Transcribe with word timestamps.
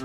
Hi 0.00 0.04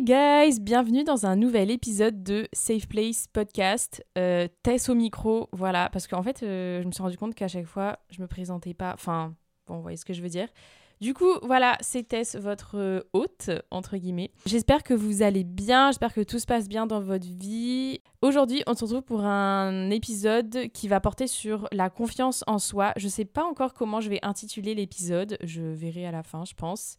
guys, 0.00 0.60
bienvenue 0.60 1.04
dans 1.04 1.26
un 1.26 1.36
nouvel 1.36 1.70
épisode 1.70 2.22
de 2.22 2.48
Safe 2.54 2.88
Place 2.88 3.26
Podcast. 3.30 4.02
Euh, 4.16 4.48
Tess 4.62 4.88
au 4.88 4.94
micro, 4.94 5.50
voilà, 5.52 5.90
parce 5.92 6.06
qu'en 6.06 6.22
fait, 6.22 6.42
euh, 6.42 6.80
je 6.80 6.86
me 6.86 6.92
suis 6.92 7.02
rendu 7.02 7.18
compte 7.18 7.34
qu'à 7.34 7.48
chaque 7.48 7.66
fois, 7.66 7.98
je 8.08 8.22
me 8.22 8.26
présentais 8.26 8.72
pas. 8.72 8.94
Enfin, 8.94 9.34
bon, 9.66 9.76
vous 9.76 9.82
voyez 9.82 9.98
ce 9.98 10.06
que 10.06 10.14
je 10.14 10.22
veux 10.22 10.30
dire. 10.30 10.48
Du 11.02 11.14
coup, 11.14 11.32
voilà, 11.42 11.76
Tess, 12.08 12.36
votre 12.36 12.78
euh, 12.78 13.00
hôte, 13.12 13.50
entre 13.72 13.96
guillemets. 13.96 14.30
J'espère 14.46 14.84
que 14.84 14.94
vous 14.94 15.22
allez 15.22 15.42
bien, 15.42 15.88
j'espère 15.88 16.14
que 16.14 16.20
tout 16.20 16.38
se 16.38 16.46
passe 16.46 16.68
bien 16.68 16.86
dans 16.86 17.00
votre 17.00 17.26
vie. 17.26 18.00
Aujourd'hui, 18.20 18.62
on 18.68 18.74
se 18.74 18.84
retrouve 18.84 19.02
pour 19.02 19.24
un 19.24 19.90
épisode 19.90 20.68
qui 20.72 20.86
va 20.86 21.00
porter 21.00 21.26
sur 21.26 21.66
la 21.72 21.90
confiance 21.90 22.44
en 22.46 22.60
soi. 22.60 22.92
Je 22.94 23.08
sais 23.08 23.24
pas 23.24 23.42
encore 23.42 23.74
comment 23.74 24.00
je 24.00 24.10
vais 24.10 24.20
intituler 24.22 24.76
l'épisode, 24.76 25.38
je 25.42 25.62
verrai 25.62 26.06
à 26.06 26.12
la 26.12 26.22
fin, 26.22 26.44
je 26.44 26.54
pense. 26.54 26.94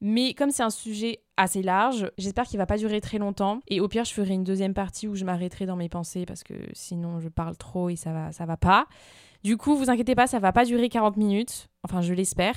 Mais 0.00 0.34
comme 0.34 0.50
c'est 0.50 0.64
un 0.64 0.70
sujet 0.70 1.20
assez 1.36 1.62
large, 1.62 2.10
j'espère 2.18 2.46
qu'il 2.46 2.58
va 2.58 2.66
pas 2.66 2.78
durer 2.78 3.00
très 3.00 3.18
longtemps. 3.18 3.60
Et 3.68 3.80
au 3.80 3.86
pire, 3.86 4.04
je 4.04 4.12
ferai 4.12 4.34
une 4.34 4.42
deuxième 4.42 4.74
partie 4.74 5.06
où 5.06 5.14
je 5.14 5.24
m'arrêterai 5.24 5.66
dans 5.66 5.76
mes 5.76 5.88
pensées 5.88 6.26
parce 6.26 6.42
que 6.42 6.54
sinon 6.72 7.20
je 7.20 7.28
parle 7.28 7.56
trop 7.56 7.90
et 7.90 7.96
ça 7.96 8.12
va, 8.12 8.32
ça 8.32 8.44
va 8.44 8.56
pas. 8.56 8.88
Du 9.44 9.56
coup, 9.56 9.76
vous 9.76 9.88
inquiétez 9.88 10.16
pas, 10.16 10.26
ça 10.26 10.40
va 10.40 10.50
pas 10.50 10.64
durer 10.64 10.88
40 10.88 11.16
minutes. 11.16 11.68
Enfin, 11.84 12.00
je 12.00 12.12
l'espère. 12.12 12.56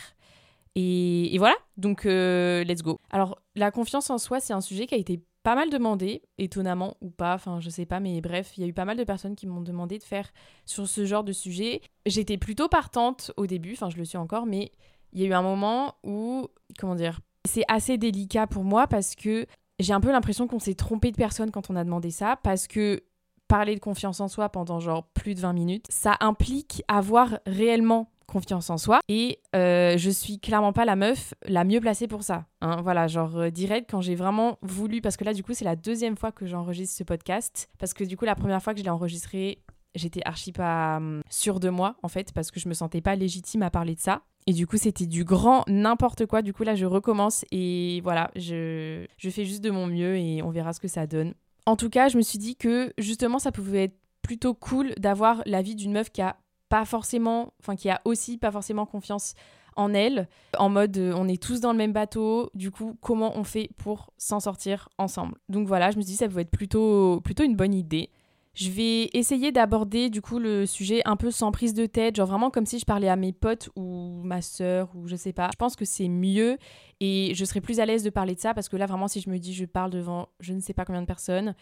Et, 0.75 1.35
voilà, 1.37 1.55
donc 1.77 2.05
euh, 2.05 2.63
let's 2.63 2.81
go. 2.81 2.99
Alors, 3.09 3.41
la 3.55 3.71
confiance 3.71 4.09
en 4.09 4.17
soi, 4.17 4.39
c'est 4.39 4.53
un 4.53 4.61
sujet 4.61 4.87
qui 4.87 4.95
a 4.95 4.97
été 4.97 5.21
pas 5.43 5.55
mal 5.55 5.69
demandé, 5.69 6.21
étonnamment 6.37 6.95
ou 7.01 7.09
pas, 7.09 7.33
enfin 7.33 7.59
je 7.59 7.69
sais 7.69 7.85
pas, 7.85 7.99
mais 7.99 8.21
bref, 8.21 8.57
il 8.57 8.61
y 8.61 8.63
a 8.65 8.67
eu 8.67 8.73
pas 8.73 8.85
mal 8.85 8.97
de 8.97 9.03
personnes 9.03 9.35
qui 9.35 9.47
m'ont 9.47 9.61
demandé 9.61 9.97
de 9.97 10.03
faire 10.03 10.29
sur 10.65 10.87
ce 10.87 11.05
genre 11.05 11.23
de 11.23 11.31
sujet. 11.31 11.81
J'étais 12.05 12.37
plutôt 12.37 12.67
partante 12.67 13.31
au 13.37 13.47
début, 13.47 13.73
enfin 13.73 13.89
je 13.89 13.97
le 13.97 14.05
suis 14.05 14.17
encore, 14.17 14.45
mais 14.45 14.71
il 15.13 15.21
y 15.21 15.25
a 15.25 15.27
eu 15.27 15.33
un 15.33 15.41
moment 15.41 15.95
où, 16.03 16.47
comment 16.77 16.95
dire, 16.95 17.19
c'est 17.45 17.63
assez 17.67 17.97
délicat 17.97 18.47
pour 18.47 18.63
moi 18.63 18.87
parce 18.87 19.15
que 19.15 19.45
j'ai 19.79 19.93
un 19.93 20.01
peu 20.01 20.11
l'impression 20.11 20.47
qu'on 20.47 20.59
s'est 20.59 20.75
trompé 20.75 21.11
de 21.11 21.15
personne 21.15 21.51
quand 21.51 21.69
on 21.69 21.75
a 21.75 21.83
demandé 21.83 22.11
ça 22.11 22.37
parce 22.43 22.67
que 22.67 23.01
parler 23.47 23.75
de 23.75 23.79
confiance 23.79 24.19
en 24.19 24.27
soi 24.27 24.49
pendant 24.49 24.79
genre 24.79 25.05
plus 25.07 25.35
de 25.35 25.39
20 25.39 25.53
minutes, 25.53 25.85
ça 25.89 26.17
implique 26.19 26.83
avoir 26.87 27.39
réellement 27.47 28.11
confiance 28.29 28.69
en 28.69 28.77
soi 28.77 28.99
et 29.07 29.39
euh, 29.55 29.97
je 29.97 30.09
suis 30.09 30.39
clairement 30.39 30.73
pas 30.73 30.85
la 30.85 30.95
meuf 30.95 31.33
la 31.45 31.63
mieux 31.63 31.79
placée 31.79 32.07
pour 32.07 32.23
ça. 32.23 32.45
Hein. 32.61 32.81
voilà, 32.81 33.07
genre 33.07 33.37
euh, 33.37 33.49
direct 33.49 33.89
quand 33.89 34.01
j'ai 34.01 34.15
vraiment 34.15 34.57
voulu, 34.61 35.01
parce 35.01 35.17
que 35.17 35.23
là 35.23 35.33
du 35.33 35.43
coup 35.43 35.53
c'est 35.53 35.65
la 35.65 35.75
deuxième 35.75 36.17
fois 36.17 36.31
que 36.31 36.45
j'enregistre 36.45 36.95
ce 36.97 37.03
podcast, 37.03 37.69
parce 37.77 37.93
que 37.93 38.03
du 38.03 38.17
coup 38.17 38.25
la 38.25 38.35
première 38.35 38.61
fois 38.61 38.73
que 38.73 38.79
je 38.79 38.83
l'ai 38.83 38.89
enregistré, 38.89 39.63
j'étais 39.95 40.21
archi 40.25 40.51
pas 40.51 40.97
hum, 40.97 41.21
sûre 41.29 41.59
de 41.59 41.69
moi 41.69 41.95
en 42.03 42.07
fait, 42.07 42.31
parce 42.33 42.51
que 42.51 42.59
je 42.59 42.69
me 42.69 42.73
sentais 42.73 43.01
pas 43.01 43.15
légitime 43.15 43.63
à 43.63 43.69
parler 43.69 43.95
de 43.95 44.01
ça. 44.01 44.21
Et 44.47 44.53
du 44.53 44.65
coup, 44.65 44.77
c'était 44.77 45.05
du 45.05 45.25
grand 45.25 45.63
n'importe 45.67 46.25
quoi. 46.25 46.41
Du 46.41 46.53
coup, 46.53 46.63
là, 46.63 46.73
je 46.73 46.85
recommence 46.85 47.45
et 47.51 48.01
voilà, 48.03 48.31
je, 48.35 49.05
je 49.17 49.29
fais 49.29 49.45
juste 49.45 49.63
de 49.63 49.69
mon 49.69 49.85
mieux 49.85 50.17
et 50.17 50.41
on 50.41 50.49
verra 50.49 50.73
ce 50.73 50.79
que 50.79 50.87
ça 50.87 51.05
donne. 51.05 51.35
En 51.67 51.75
tout 51.75 51.89
cas, 51.89 52.07
je 52.07 52.17
me 52.17 52.23
suis 52.23 52.39
dit 52.39 52.55
que 52.55 52.91
justement, 52.97 53.37
ça 53.37 53.51
pouvait 53.51 53.83
être 53.83 53.99
plutôt 54.23 54.55
cool 54.55 54.93
d'avoir 54.97 55.43
l'avis 55.45 55.75
d'une 55.75 55.91
meuf 55.91 56.09
qui 56.09 56.21
a 56.21 56.35
pas 56.69 56.85
forcément, 56.85 57.53
enfin, 57.59 57.75
qui 57.75 57.89
a 57.89 57.99
aussi 58.05 58.37
pas 58.37 58.51
forcément 58.51 58.85
confiance 58.85 59.33
en 59.75 59.93
elle, 59.93 60.27
en 60.57 60.69
mode 60.69 60.97
euh, 60.97 61.13
on 61.15 61.27
est 61.27 61.41
tous 61.41 61.61
dans 61.61 61.71
le 61.71 61.77
même 61.77 61.93
bateau, 61.93 62.49
du 62.53 62.69
coup, 62.69 62.97
comment 63.01 63.37
on 63.37 63.43
fait 63.43 63.69
pour 63.77 64.11
s'en 64.17 64.39
sortir 64.39 64.89
ensemble? 64.97 65.35
Donc 65.47 65.67
voilà, 65.67 65.91
je 65.91 65.97
me 65.97 66.01
suis 66.01 66.11
dit 66.11 66.17
ça 66.17 66.27
pouvait 66.27 66.41
être 66.41 66.51
plutôt, 66.51 67.21
plutôt 67.21 67.43
une 67.43 67.55
bonne 67.55 67.73
idée. 67.73 68.09
Je 68.55 68.71
vais 68.71 69.09
essayer 69.13 69.51
d'aborder 69.51 70.09
du 70.09 70.21
coup 70.21 70.37
le 70.37 70.65
sujet 70.65 71.01
un 71.05 71.15
peu 71.15 71.31
sans 71.31 71.51
prise 71.51 71.73
de 71.73 71.85
tête, 71.85 72.17
genre 72.17 72.27
vraiment 72.27 72.49
comme 72.49 72.65
si 72.65 72.77
je 72.77 72.85
parlais 72.85 73.07
à 73.07 73.15
mes 73.15 73.31
potes 73.31 73.69
ou 73.77 74.21
ma 74.23 74.41
sœur 74.41 74.89
ou 74.95 75.07
je 75.07 75.15
sais 75.15 75.31
pas. 75.31 75.49
Je 75.53 75.57
pense 75.57 75.75
que 75.77 75.85
c'est 75.85 76.09
mieux 76.09 76.57
et 76.99 77.31
je 77.35 77.45
serai 77.45 77.61
plus 77.61 77.79
à 77.79 77.85
l'aise 77.85 78.03
de 78.03 78.09
parler 78.09 78.35
de 78.35 78.39
ça 78.39 78.53
parce 78.53 78.67
que 78.67 78.75
là 78.75 78.85
vraiment 78.85 79.07
si 79.07 79.21
je 79.21 79.29
me 79.29 79.37
dis 79.37 79.53
je 79.53 79.63
parle 79.65 79.91
devant 79.91 80.27
je 80.41 80.53
ne 80.53 80.59
sais 80.59 80.73
pas 80.73 80.83
combien 80.83 81.01
de 81.01 81.07
personnes, 81.07 81.55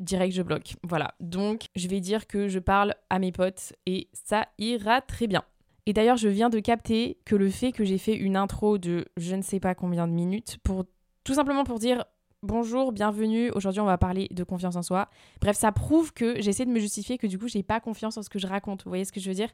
direct 0.00 0.34
je 0.34 0.42
bloque. 0.42 0.74
Voilà. 0.82 1.14
Donc 1.20 1.66
je 1.76 1.88
vais 1.88 2.00
dire 2.00 2.26
que 2.26 2.48
je 2.48 2.58
parle 2.58 2.94
à 3.10 3.18
mes 3.18 3.32
potes 3.32 3.72
et 3.86 4.08
ça 4.12 4.46
ira 4.58 5.00
très 5.00 5.26
bien. 5.26 5.42
Et 5.86 5.94
d'ailleurs, 5.94 6.18
je 6.18 6.28
viens 6.28 6.50
de 6.50 6.60
capter 6.60 7.18
que 7.24 7.34
le 7.34 7.48
fait 7.48 7.72
que 7.72 7.84
j'ai 7.84 7.96
fait 7.96 8.14
une 8.14 8.36
intro 8.36 8.76
de 8.76 9.06
je 9.16 9.34
ne 9.34 9.42
sais 9.42 9.58
pas 9.58 9.74
combien 9.74 10.06
de 10.06 10.12
minutes 10.12 10.58
pour 10.62 10.84
tout 11.24 11.34
simplement 11.34 11.64
pour 11.64 11.78
dire 11.78 12.04
Bonjour, 12.44 12.92
bienvenue. 12.92 13.50
Aujourd'hui, 13.50 13.80
on 13.80 13.86
va 13.86 13.98
parler 13.98 14.28
de 14.30 14.44
confiance 14.44 14.76
en 14.76 14.82
soi. 14.82 15.08
Bref, 15.40 15.56
ça 15.56 15.72
prouve 15.72 16.12
que 16.12 16.40
j'essaie 16.40 16.64
de 16.64 16.70
me 16.70 16.78
justifier 16.78 17.18
que 17.18 17.26
du 17.26 17.36
coup, 17.36 17.48
j'ai 17.48 17.64
pas 17.64 17.80
confiance 17.80 18.16
en 18.16 18.22
ce 18.22 18.28
que 18.28 18.38
je 18.38 18.46
raconte. 18.46 18.84
Vous 18.84 18.90
voyez 18.90 19.04
ce 19.04 19.10
que 19.10 19.18
je 19.18 19.28
veux 19.28 19.34
dire? 19.34 19.50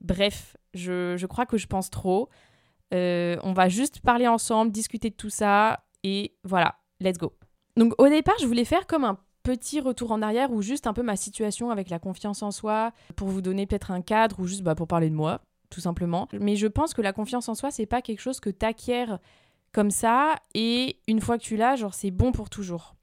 Bref, 0.00 0.56
je, 0.72 1.26
crois 1.26 1.44
que 1.44 1.56
je 1.56 1.66
pense 1.66 1.90
trop. 1.90 2.28
Euh, 2.94 3.36
on 3.42 3.52
va 3.52 3.68
juste 3.68 4.00
parler 4.00 4.28
ensemble, 4.28 4.70
discuter 4.70 5.10
de 5.10 5.16
tout 5.16 5.28
ça. 5.28 5.82
Et 6.04 6.36
voilà, 6.44 6.76
let's 7.00 7.18
go. 7.18 7.32
Donc, 7.76 7.94
au 7.98 8.08
départ, 8.08 8.36
je 8.40 8.46
voulais 8.46 8.64
faire 8.64 8.86
comme 8.86 9.04
un 9.04 9.18
petit 9.42 9.80
retour 9.80 10.12
en 10.12 10.22
arrière 10.22 10.52
ou 10.52 10.62
juste 10.62 10.86
un 10.86 10.92
peu 10.92 11.02
ma 11.02 11.16
situation 11.16 11.70
avec 11.70 11.90
la 11.90 11.98
confiance 11.98 12.42
en 12.42 12.50
soi 12.50 12.92
pour 13.16 13.28
vous 13.28 13.40
donner 13.40 13.66
peut-être 13.66 13.90
un 13.90 14.02
cadre 14.02 14.40
ou 14.40 14.46
juste 14.46 14.62
bah, 14.62 14.74
pour 14.74 14.86
parler 14.86 15.10
de 15.10 15.14
moi, 15.14 15.40
tout 15.70 15.80
simplement. 15.80 16.28
Mais 16.38 16.56
je 16.56 16.66
pense 16.66 16.94
que 16.94 17.02
la 17.02 17.12
confiance 17.12 17.48
en 17.48 17.54
soi, 17.54 17.70
c'est 17.70 17.86
pas 17.86 18.02
quelque 18.02 18.20
chose 18.20 18.40
que 18.40 18.50
tu 18.50 18.66
acquiers 18.66 19.06
comme 19.72 19.90
ça 19.90 20.34
et 20.54 20.98
une 21.06 21.20
fois 21.20 21.38
que 21.38 21.44
tu 21.44 21.56
l'as, 21.56 21.76
genre 21.76 21.94
c'est 21.94 22.10
bon 22.10 22.32
pour 22.32 22.50
toujours. 22.50 22.94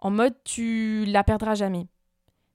En 0.00 0.10
mode 0.10 0.34
tu 0.44 1.04
la 1.06 1.24
perdras 1.24 1.54
jamais. 1.54 1.86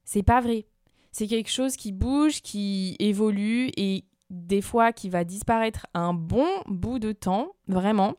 C'est 0.04 0.24
pas 0.24 0.42
vrai. 0.42 0.66
C'est 1.12 1.28
quelque 1.28 1.50
chose 1.50 1.76
qui 1.76 1.92
bouge, 1.92 2.42
qui 2.42 2.96
évolue 3.00 3.72
et 3.78 4.06
des 4.30 4.62
fois 4.62 4.94
qui 4.94 5.10
va 5.10 5.24
disparaître 5.24 5.88
un 5.94 6.14
bon 6.14 6.48
bout 6.68 7.00
de 7.00 7.12
temps, 7.12 7.54
vraiment. 7.68 8.16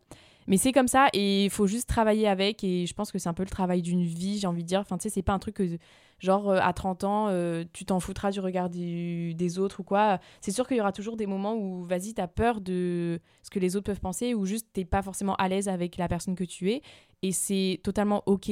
Mais 0.51 0.57
c'est 0.57 0.73
comme 0.73 0.89
ça 0.89 1.07
et 1.13 1.45
il 1.45 1.51
faut 1.51 1.69
juste 1.69 1.89
travailler 1.89 2.27
avec 2.27 2.65
et 2.65 2.85
je 2.85 2.93
pense 2.93 3.13
que 3.13 3.21
c'est 3.21 3.29
un 3.29 3.35
peu 3.35 3.45
le 3.45 3.49
travail 3.49 3.83
d'une 3.83 4.03
vie, 4.03 4.41
j'ai 4.41 4.49
envie 4.49 4.65
de 4.65 4.69
dire. 4.69 4.81
Enfin, 4.81 4.99
tu 4.99 5.05
sais, 5.05 5.09
c'est 5.09 5.23
pas 5.23 5.33
un 5.33 5.39
truc 5.39 5.55
que 5.55 5.79
genre 6.19 6.51
euh, 6.51 6.59
à 6.61 6.73
30 6.73 7.05
ans, 7.05 7.29
euh, 7.29 7.63
tu 7.73 7.85
t'en 7.85 8.01
foutras 8.01 8.33
du 8.33 8.41
regard 8.41 8.69
des 8.69 9.59
autres 9.61 9.79
ou 9.79 9.85
quoi. 9.85 10.19
C'est 10.41 10.51
sûr 10.51 10.67
qu'il 10.67 10.77
y 10.77 10.81
aura 10.81 10.91
toujours 10.91 11.17
des 11.17 11.27
moments 11.27 11.55
où, 11.55 11.85
vas-y, 11.85 12.15
t'as 12.15 12.27
peur 12.27 12.61
de 12.61 13.21
ce 13.45 13.51
que 13.51 13.61
les 13.61 13.77
autres 13.77 13.87
peuvent 13.87 14.01
penser 14.01 14.35
ou 14.35 14.45
juste 14.45 14.67
t'es 14.73 14.85
pas 14.85 15.03
forcément 15.03 15.37
à 15.37 15.47
l'aise 15.49 15.69
avec 15.69 15.97
la 15.97 16.09
personne 16.09 16.35
que 16.35 16.43
tu 16.43 16.73
es. 16.73 16.83
Et 17.23 17.31
c'est 17.31 17.79
totalement 17.85 18.25
ok 18.27 18.51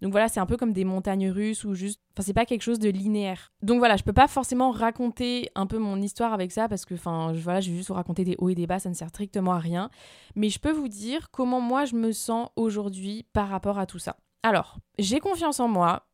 Donc 0.00 0.12
voilà, 0.12 0.28
c'est 0.28 0.40
un 0.40 0.46
peu 0.46 0.56
comme 0.56 0.72
des 0.72 0.84
montagnes 0.84 1.30
russes 1.30 1.64
ou 1.64 1.74
juste. 1.74 2.00
Enfin, 2.14 2.24
c'est 2.26 2.34
pas 2.34 2.46
quelque 2.46 2.62
chose 2.62 2.78
de 2.78 2.88
linéaire. 2.88 3.52
Donc 3.62 3.78
voilà, 3.78 3.96
je 3.96 4.02
peux 4.02 4.12
pas 4.12 4.28
forcément 4.28 4.70
raconter 4.70 5.50
un 5.54 5.66
peu 5.66 5.78
mon 5.78 6.00
histoire 6.00 6.32
avec 6.32 6.52
ça 6.52 6.68
parce 6.68 6.84
que, 6.84 6.94
enfin, 6.94 7.32
voilà, 7.34 7.60
je 7.60 7.70
vais 7.70 7.76
juste 7.76 7.88
vous 7.88 7.94
raconter 7.94 8.24
des 8.24 8.36
hauts 8.38 8.48
et 8.48 8.54
des 8.54 8.66
bas, 8.66 8.78
ça 8.78 8.88
ne 8.88 8.94
sert 8.94 9.08
strictement 9.08 9.52
à 9.52 9.58
rien. 9.58 9.90
Mais 10.36 10.48
je 10.48 10.58
peux 10.58 10.72
vous 10.72 10.88
dire 10.88 11.30
comment 11.30 11.60
moi 11.60 11.84
je 11.84 11.96
me 11.96 12.12
sens 12.12 12.48
aujourd'hui 12.56 13.26
par 13.32 13.48
rapport 13.48 13.78
à 13.78 13.86
tout 13.86 13.98
ça. 13.98 14.16
Alors, 14.42 14.78
j'ai 14.98 15.20
confiance 15.20 15.60
en 15.60 15.68
moi, 15.68 16.06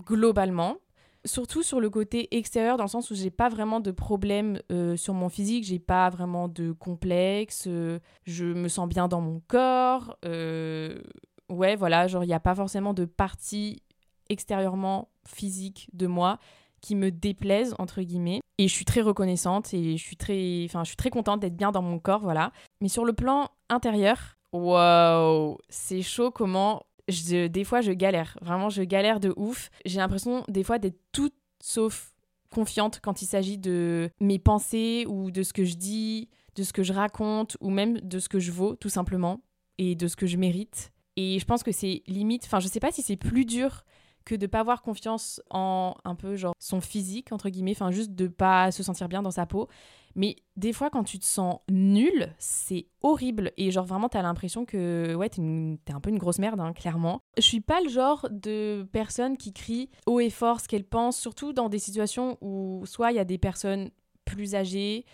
globalement 0.00 0.76
surtout 1.24 1.62
sur 1.62 1.80
le 1.80 1.90
côté 1.90 2.36
extérieur, 2.36 2.76
dans 2.76 2.84
le 2.84 2.88
sens 2.88 3.10
où 3.10 3.14
j'ai 3.14 3.30
pas 3.30 3.48
vraiment 3.48 3.80
de 3.80 3.90
problème 3.90 4.60
euh, 4.70 4.96
sur 4.96 5.14
mon 5.14 5.28
physique, 5.28 5.64
j'ai 5.64 5.78
pas 5.78 6.10
vraiment 6.10 6.48
de 6.48 6.72
complexe, 6.72 7.64
euh, 7.66 7.98
je 8.24 8.44
me 8.44 8.68
sens 8.68 8.88
bien 8.88 9.08
dans 9.08 9.20
mon 9.20 9.40
corps. 9.48 10.16
Euh, 10.24 11.00
ouais, 11.48 11.76
voilà, 11.76 12.06
genre 12.06 12.24
il 12.24 12.28
n'y 12.28 12.34
a 12.34 12.40
pas 12.40 12.54
forcément 12.54 12.94
de 12.94 13.04
partie 13.04 13.82
extérieurement 14.28 15.08
physique 15.26 15.88
de 15.92 16.06
moi 16.06 16.38
qui 16.80 16.94
me 16.94 17.10
déplaise 17.10 17.74
entre 17.78 18.02
guillemets 18.02 18.40
et 18.58 18.68
je 18.68 18.74
suis 18.74 18.84
très 18.84 19.00
reconnaissante 19.00 19.72
et 19.72 19.96
je 19.96 20.02
suis 20.02 20.16
très 20.16 20.62
enfin 20.66 20.82
je 20.82 20.88
suis 20.88 20.96
très 20.96 21.10
contente 21.10 21.40
d'être 21.40 21.56
bien 21.56 21.72
dans 21.72 21.80
mon 21.80 21.98
corps 21.98 22.20
voilà 22.20 22.52
mais 22.82 22.88
sur 22.88 23.06
le 23.06 23.14
plan 23.14 23.48
intérieur 23.70 24.36
waouh 24.52 25.56
c'est 25.68 26.02
chaud 26.02 26.30
comment 26.30 26.82
des 27.08 27.64
fois, 27.64 27.80
je 27.80 27.92
galère. 27.92 28.36
Vraiment, 28.40 28.68
je 28.68 28.82
galère 28.82 29.20
de 29.20 29.32
ouf. 29.36 29.70
J'ai 29.84 29.98
l'impression, 29.98 30.44
des 30.48 30.64
fois, 30.64 30.78
d'être 30.78 30.98
toute 31.12 31.34
sauf 31.60 32.12
confiante 32.50 33.00
quand 33.02 33.20
il 33.22 33.26
s'agit 33.26 33.58
de 33.58 34.10
mes 34.20 34.38
pensées 34.38 35.04
ou 35.08 35.30
de 35.30 35.42
ce 35.42 35.52
que 35.52 35.64
je 35.64 35.74
dis, 35.74 36.28
de 36.56 36.62
ce 36.62 36.72
que 36.72 36.82
je 36.82 36.92
raconte 36.92 37.56
ou 37.60 37.70
même 37.70 38.00
de 38.00 38.18
ce 38.18 38.28
que 38.28 38.38
je 38.38 38.52
vaux, 38.52 38.76
tout 38.76 38.88
simplement, 38.88 39.40
et 39.78 39.94
de 39.94 40.06
ce 40.06 40.16
que 40.16 40.26
je 40.26 40.36
mérite. 40.36 40.92
Et 41.16 41.38
je 41.38 41.44
pense 41.44 41.62
que 41.62 41.72
c'est 41.72 42.02
limite, 42.06 42.44
enfin, 42.44 42.60
je 42.60 42.68
sais 42.68 42.80
pas 42.80 42.90
si 42.90 43.02
c'est 43.02 43.16
plus 43.16 43.44
dur 43.44 43.84
que 44.24 44.34
de 44.34 44.46
pas 44.46 44.60
avoir 44.60 44.82
confiance 44.82 45.42
en 45.50 45.94
un 46.04 46.14
peu 46.14 46.34
genre 46.34 46.54
son 46.58 46.80
physique 46.80 47.30
entre 47.30 47.50
guillemets 47.50 47.72
enfin 47.72 47.90
juste 47.90 48.12
de 48.12 48.26
pas 48.26 48.72
se 48.72 48.82
sentir 48.82 49.06
bien 49.06 49.20
dans 49.20 49.30
sa 49.30 49.44
peau 49.44 49.68
mais 50.16 50.36
des 50.56 50.72
fois, 50.72 50.90
quand 50.90 51.04
tu 51.04 51.18
te 51.18 51.24
sens 51.24 51.58
nul, 51.68 52.32
c'est 52.38 52.86
horrible. 53.02 53.52
Et 53.56 53.70
genre, 53.70 53.84
vraiment, 53.84 54.08
t'as 54.08 54.22
l'impression 54.22 54.64
que, 54.64 55.14
ouais, 55.14 55.28
t'es, 55.28 55.42
un 55.42 56.00
peu 56.00 56.10
une 56.10 56.18
grosse 56.18 56.38
merde, 56.38 56.60
hein, 56.60 56.72
clairement. 56.72 57.20
Je 57.36 57.42
suis 57.42 57.60
pas 57.60 57.80
le 57.80 57.88
genre 57.88 58.28
de 58.30 58.86
personne 58.92 59.36
qui 59.36 59.52
crie 59.52 59.90
haut 60.06 60.20
et 60.20 60.30
fort 60.30 60.60
ce 60.60 60.68
qu'elle 60.68 60.84
pense, 60.84 61.18
surtout 61.18 61.52
dans 61.52 61.68
des 61.68 61.78
situations 61.78 62.38
où 62.40 62.82
soit 62.86 63.10
il 63.10 63.16
y 63.16 63.20
a 63.20 63.24
des 63.24 63.38
personnes 63.38 63.90
plus 64.24 64.54
âgées 64.54 65.04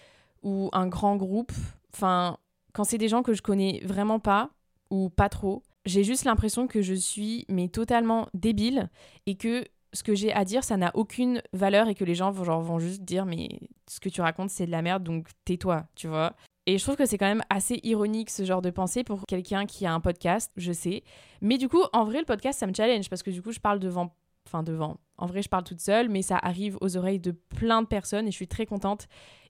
ou 0.43 0.69
un 0.73 0.87
grand 0.87 1.17
groupe. 1.17 1.52
Enfin, 1.94 2.37
quand 2.73 2.85
c'est 2.85 2.99
des 2.99 3.08
gens 3.08 3.23
que 3.23 3.32
je 3.32 3.43
connais 3.43 3.81
vraiment 3.85 4.20
pas 4.20 4.50
ou 4.91 5.08
pas 5.08 5.29
trop, 5.29 5.62
j'ai 5.90 6.04
juste 6.04 6.25
l'impression 6.25 6.66
que 6.66 6.81
je 6.82 6.94
suis 6.94 7.44
mais 7.48 7.69
totalement 7.69 8.28
débile 8.32 8.88
et 9.26 9.37
que 9.37 9.64
ce 9.92 10.02
que 10.04 10.14
j'ai 10.14 10.32
à 10.32 10.44
dire, 10.44 10.62
ça 10.62 10.76
n'a 10.76 10.92
aucune 10.94 11.42
valeur 11.52 11.88
et 11.88 11.94
que 11.94 12.04
les 12.04 12.14
gens 12.14 12.31
vont, 12.31 12.44
genre, 12.44 12.62
vont 12.62 12.78
juste 12.78 13.02
dire 13.02 13.26
mais 13.26 13.48
ce 13.88 13.98
que 14.00 14.08
tu 14.08 14.20
racontes 14.20 14.50
c'est 14.50 14.66
de 14.66 14.70
la 14.70 14.82
merde 14.82 15.02
donc 15.02 15.28
tais-toi, 15.44 15.87
tu 15.96 16.06
vois. 16.06 16.34
Et 16.66 16.78
je 16.78 16.84
trouve 16.84 16.96
que 16.96 17.06
c'est 17.06 17.19
quand 17.19 17.26
même 17.26 17.42
assez 17.50 17.81
ironique 17.82 18.31
ce 18.31 18.44
genre 18.44 18.62
de 18.62 18.70
pensée 18.70 19.02
pour 19.02 19.26
quelqu'un 19.26 19.66
qui 19.66 19.87
a 19.87 19.92
un 19.92 19.98
podcast, 20.00 20.52
je 20.56 20.72
sais. 20.72 21.02
Mais 21.40 21.58
du 21.58 21.69
coup, 21.69 21.82
en 21.92 22.04
vrai, 22.04 22.20
le 22.20 22.25
podcast, 22.25 22.60
ça 22.60 22.66
me 22.69 22.75
challenge 22.75 23.08
parce 23.08 23.25
que 23.25 23.31
du 23.31 23.42
coup, 23.42 23.50
je 23.50 23.58
parle 23.58 23.81
devant. 23.81 24.14
Enfin, 24.46 24.62
devant. 24.62 24.98
En 25.19 25.26
vrai, 25.26 25.42
je 25.42 25.48
parle 25.48 25.64
toute 25.64 25.81
seule, 25.81 26.08
mais 26.08 26.22
ça 26.22 26.37
arrive 26.37 26.76
aux 26.81 26.96
oreilles 26.96 27.19
de 27.19 27.32
plein 27.32 27.82
de 27.82 27.87
personnes 27.87 28.28
et 28.28 28.31
je 28.31 28.37
suis 28.37 28.46
très 28.46 28.66
contente. 28.66 29.08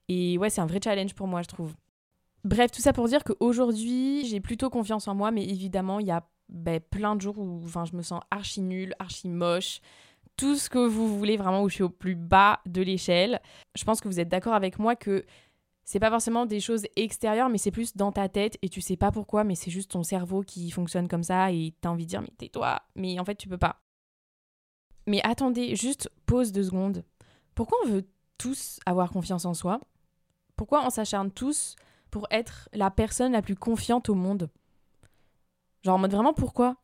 Et 0.09 0.39
ouais, 0.39 0.51
c'est 0.51 0.61
un 0.61 0.67
vrai 0.67 0.81
challenge 0.83 1.15
pour 1.15 1.27
moi, 1.27 1.43
je 1.43 1.49
trouve. 1.49 1.75
Bref, 2.45 2.71
tout 2.71 2.81
ça 2.81 2.93
pour 2.93 3.07
dire 3.09 3.23
qu'aujourd'hui, 3.25 4.25
j'ai 4.27 4.41
plutôt 4.41 4.71
confiance 4.71 5.09
en 5.09 5.15
moi, 5.15 5.31
mais 5.31 5.45
évidemment, 5.45 6.01
il 6.01 6.07
y 6.07 6.11
a 6.11 6.27
ben, 6.49 6.81
plein 6.81 7.17
de 7.17 7.21
jours 7.21 7.39
où 7.39 7.67
je 7.67 7.97
me 7.97 8.03
sens 8.03 8.23
archi 8.31 8.61
nulle, 8.61 8.95
archi 8.99 9.29
moche 9.29 9.81
tout 10.37 10.57
ce 10.57 10.71
que 10.71 10.79
vous 10.79 11.19
voulez, 11.19 11.37
vraiment 11.37 11.63
où 11.63 11.69
je 11.69 11.75
suis 11.75 11.83
au 11.83 11.91
plus 11.91 12.15
bas 12.15 12.61
de 12.65 12.81
l'échelle. 12.81 13.41
Je 13.77 13.85
pense 13.85 14.01
que 14.01 14.09
vous 14.09 14.21
êtes 14.21 14.29
d'accord 14.29 14.55
avec 14.55 14.79
moi 14.79 14.97
que 14.97 15.27
c'est 15.85 16.01
pas 16.01 16.09
forcément 16.09 16.47
des 16.47 16.61
choses 16.61 16.87
extérieures, 16.97 17.51
mais 17.51 17.59
c'est 17.59 17.71
plus 17.71 17.95
dans 17.95 18.11
ta 18.11 18.29
tête 18.31 18.57
et 18.63 18.71
tu 18.71 18.81
sais 18.81 18.97
pas 18.97 19.11
pourquoi, 19.11 19.45
mais 19.45 19.55
c'est 19.55 19.71
juste 19.71 19.91
ton 19.91 20.03
cerveau 20.03 20.43
qui 20.43 20.71
fonctionne 20.71 21.09
comme 21.09 21.25
ça 21.25 21.53
et 21.53 21.75
t'as 21.83 21.91
envie 21.91 22.05
de 22.05 22.11
dire 22.11 22.23
mais 22.23 22.33
tais-toi, 22.39 22.81
mais 22.95 23.21
en 23.21 23.25
fait 23.25 23.35
tu 23.35 23.49
peux 23.49 23.59
pas. 23.59 23.83
Mais 25.07 25.21
attendez, 25.25 25.77
juste 25.77 26.09
pause 26.25 26.53
deux 26.53 26.63
secondes. 26.63 27.05
Pourquoi 27.55 27.77
on 27.85 27.89
veut 27.89 28.09
tous 28.39 28.79
avoir 28.87 29.11
confiance 29.11 29.45
en 29.45 29.53
soi? 29.53 29.81
Pourquoi 30.57 30.87
on 30.87 30.91
s'acharne 30.91 31.31
tous 31.31 31.77
pour 32.11 32.27
être 32.31 32.69
la 32.73 32.91
personne 32.91 33.33
la 33.33 33.43
plus 33.43 33.57
confiante 33.57 34.09
au 34.09 34.15
monde. 34.15 34.51
Genre 35.83 35.95
en 35.95 35.99
mode 35.99 36.13
vraiment 36.13 36.35
pourquoi? 36.35 36.77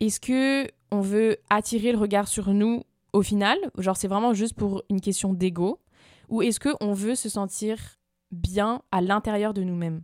Est-ce 0.00 0.20
que 0.20 0.68
on 0.90 1.00
veut 1.00 1.38
attirer 1.50 1.92
le 1.92 1.98
regard 1.98 2.28
sur 2.28 2.52
nous 2.52 2.84
au 3.12 3.22
final? 3.22 3.58
Genre, 3.78 3.96
c'est 3.96 4.08
vraiment 4.08 4.34
juste 4.34 4.54
pour 4.54 4.82
une 4.90 5.00
question 5.00 5.32
d'ego? 5.32 5.80
Ou 6.28 6.42
est-ce 6.42 6.60
qu'on 6.60 6.92
veut 6.92 7.14
se 7.14 7.28
sentir 7.28 7.78
bien 8.30 8.82
à 8.90 9.00
l'intérieur 9.00 9.54
de 9.54 9.62
nous-mêmes? 9.62 10.02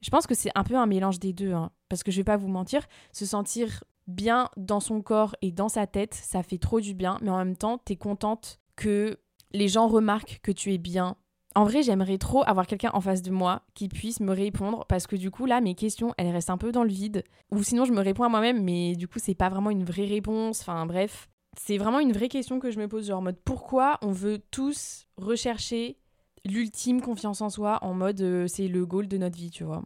Je 0.00 0.10
pense 0.10 0.26
que 0.26 0.34
c'est 0.34 0.50
un 0.54 0.64
peu 0.64 0.76
un 0.76 0.86
mélange 0.86 1.20
des 1.20 1.32
deux, 1.32 1.52
hein, 1.52 1.70
parce 1.88 2.02
que 2.02 2.10
je 2.10 2.16
vais 2.18 2.24
pas 2.24 2.36
vous 2.36 2.48
mentir, 2.48 2.86
se 3.12 3.24
sentir 3.24 3.84
bien 4.08 4.48
dans 4.56 4.80
son 4.80 5.00
corps 5.00 5.36
et 5.42 5.52
dans 5.52 5.68
sa 5.68 5.86
tête, 5.86 6.14
ça 6.14 6.42
fait 6.42 6.58
trop 6.58 6.80
du 6.80 6.92
bien, 6.92 7.18
mais 7.22 7.30
en 7.30 7.38
même 7.38 7.56
temps, 7.56 7.78
tu 7.84 7.92
es 7.92 7.96
contente 7.96 8.60
que 8.74 9.20
les 9.52 9.68
gens 9.68 9.86
remarquent 9.86 10.40
que 10.42 10.50
tu 10.50 10.72
es 10.72 10.78
bien 10.78 11.16
en 11.54 11.64
vrai, 11.64 11.82
j'aimerais 11.82 12.18
trop 12.18 12.42
avoir 12.46 12.66
quelqu'un 12.66 12.90
en 12.94 13.00
face 13.00 13.22
de 13.22 13.30
moi 13.30 13.62
qui 13.74 13.88
puisse 13.88 14.20
me 14.20 14.32
répondre 14.32 14.84
parce 14.88 15.06
que 15.06 15.16
du 15.16 15.30
coup, 15.30 15.46
là, 15.46 15.60
mes 15.60 15.74
questions, 15.74 16.14
elles 16.18 16.30
restent 16.30 16.50
un 16.50 16.58
peu 16.58 16.72
dans 16.72 16.84
le 16.84 16.90
vide. 16.90 17.24
Ou 17.50 17.62
sinon, 17.62 17.84
je 17.84 17.92
me 17.92 18.00
réponds 18.00 18.24
à 18.24 18.28
moi-même, 18.28 18.62
mais 18.62 18.94
du 18.94 19.08
coup, 19.08 19.18
c'est 19.18 19.34
pas 19.34 19.48
vraiment 19.48 19.70
une 19.70 19.84
vraie 19.84 20.06
réponse. 20.06 20.60
Enfin, 20.60 20.86
bref. 20.86 21.28
C'est 21.58 21.76
vraiment 21.76 22.00
une 22.00 22.12
vraie 22.12 22.28
question 22.28 22.60
que 22.60 22.70
je 22.70 22.78
me 22.78 22.88
pose, 22.88 23.08
genre 23.08 23.18
en 23.18 23.22
mode 23.22 23.38
pourquoi 23.44 23.98
on 24.00 24.10
veut 24.10 24.40
tous 24.50 25.06
rechercher 25.18 25.98
l'ultime 26.46 27.02
confiance 27.02 27.42
en 27.42 27.50
soi 27.50 27.78
en 27.82 27.92
mode 27.92 28.22
euh, 28.22 28.46
c'est 28.46 28.68
le 28.68 28.86
goal 28.86 29.06
de 29.06 29.18
notre 29.18 29.36
vie, 29.36 29.50
tu 29.50 29.62
vois? 29.62 29.82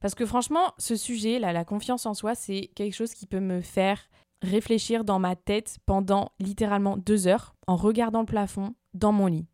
Parce 0.00 0.14
que 0.14 0.24
franchement, 0.24 0.72
ce 0.78 0.94
sujet, 0.94 1.40
là, 1.40 1.52
la 1.52 1.64
confiance 1.64 2.06
en 2.06 2.14
soi, 2.14 2.36
c'est 2.36 2.70
quelque 2.76 2.94
chose 2.94 3.14
qui 3.14 3.26
peut 3.26 3.40
me 3.40 3.60
faire 3.60 3.98
réfléchir 4.42 5.04
dans 5.04 5.18
ma 5.18 5.34
tête 5.34 5.78
pendant 5.86 6.30
littéralement 6.38 6.96
deux 6.96 7.26
heures 7.26 7.56
en 7.66 7.74
regardant 7.74 8.20
le 8.20 8.26
plafond 8.26 8.74
dans 8.94 9.10
mon 9.10 9.26
lit. 9.26 9.48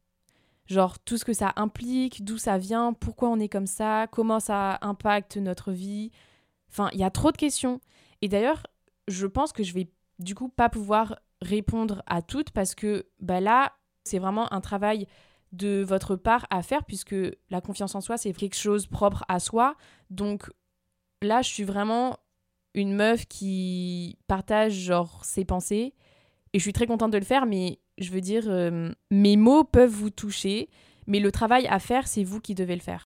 Genre 0.66 0.98
tout 0.98 1.18
ce 1.18 1.24
que 1.24 1.32
ça 1.32 1.52
implique, 1.56 2.24
d'où 2.24 2.38
ça 2.38 2.58
vient, 2.58 2.92
pourquoi 2.94 3.28
on 3.28 3.38
est 3.38 3.48
comme 3.48 3.66
ça, 3.66 4.06
comment 4.10 4.40
ça 4.40 4.78
impacte 4.80 5.36
notre 5.36 5.72
vie. 5.72 6.10
Enfin, 6.70 6.88
il 6.92 6.98
y 6.98 7.04
a 7.04 7.10
trop 7.10 7.32
de 7.32 7.36
questions. 7.36 7.80
Et 8.22 8.28
d'ailleurs, 8.28 8.66
je 9.08 9.26
pense 9.26 9.52
que 9.52 9.62
je 9.62 9.74
vais 9.74 9.90
du 10.18 10.34
coup 10.34 10.48
pas 10.48 10.68
pouvoir 10.68 11.18
répondre 11.42 12.02
à 12.06 12.22
toutes 12.22 12.50
parce 12.50 12.74
que 12.74 13.06
bah 13.20 13.40
là, 13.40 13.74
c'est 14.04 14.18
vraiment 14.18 14.52
un 14.52 14.60
travail 14.60 15.06
de 15.52 15.84
votre 15.86 16.16
part 16.16 16.46
à 16.50 16.62
faire 16.62 16.84
puisque 16.84 17.16
la 17.50 17.60
confiance 17.60 17.94
en 17.94 18.00
soi, 18.00 18.16
c'est 18.16 18.32
quelque 18.32 18.56
chose 18.56 18.86
propre 18.86 19.24
à 19.28 19.40
soi. 19.40 19.76
Donc 20.10 20.50
là, 21.22 21.42
je 21.42 21.48
suis 21.48 21.64
vraiment 21.64 22.18
une 22.74 22.94
meuf 22.94 23.26
qui 23.26 24.18
partage 24.26 24.72
genre 24.72 25.24
ses 25.24 25.44
pensées 25.44 25.94
et 26.52 26.58
je 26.58 26.62
suis 26.62 26.72
très 26.72 26.86
contente 26.86 27.12
de 27.12 27.18
le 27.18 27.24
faire, 27.24 27.46
mais 27.46 27.78
je 27.98 28.10
veux 28.10 28.20
dire, 28.20 28.44
euh, 28.46 28.92
mes 29.10 29.36
mots 29.36 29.64
peuvent 29.64 29.90
vous 29.90 30.10
toucher, 30.10 30.68
mais 31.06 31.20
le 31.20 31.32
travail 31.32 31.66
à 31.66 31.78
faire, 31.78 32.06
c'est 32.06 32.24
vous 32.24 32.40
qui 32.40 32.54
devez 32.54 32.74
le 32.74 32.80
faire. 32.80 33.08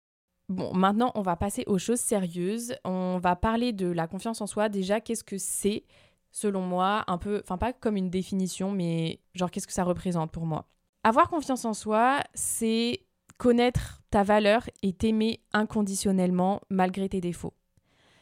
Bon, 0.49 0.73
maintenant, 0.73 1.11
on 1.15 1.21
va 1.21 1.35
passer 1.35 1.63
aux 1.67 1.77
choses 1.77 1.99
sérieuses. 1.99 2.75
On 2.83 3.19
va 3.19 3.35
parler 3.35 3.71
de 3.71 3.87
la 3.87 4.07
confiance 4.07 4.41
en 4.41 4.47
soi. 4.47 4.67
Déjà, 4.67 4.99
qu'est-ce 4.99 5.23
que 5.23 5.37
c'est, 5.37 5.85
selon 6.31 6.61
moi, 6.61 7.05
un 7.07 7.17
peu, 7.17 7.41
enfin 7.43 7.57
pas 7.57 7.71
comme 7.71 7.95
une 7.95 8.09
définition, 8.09 8.71
mais 8.71 9.21
genre 9.33 9.49
qu'est-ce 9.49 9.67
que 9.67 9.73
ça 9.73 9.85
représente 9.85 10.31
pour 10.31 10.45
moi? 10.45 10.67
Avoir 11.03 11.29
confiance 11.29 11.63
en 11.65 11.73
soi, 11.73 12.19
c'est 12.33 13.05
connaître 13.37 14.01
ta 14.11 14.23
valeur 14.23 14.69
et 14.83 14.93
t'aimer 14.93 15.41
inconditionnellement 15.53 16.61
malgré 16.69 17.07
tes 17.09 17.21
défauts. 17.21 17.53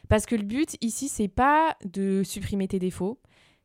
Parce 0.08 0.24
que 0.24 0.34
le 0.34 0.44
but 0.44 0.76
ici, 0.80 1.08
c'est 1.08 1.28
pas 1.28 1.76
de 1.84 2.22
supprimer 2.24 2.68
tes 2.68 2.78
défauts, 2.78 3.20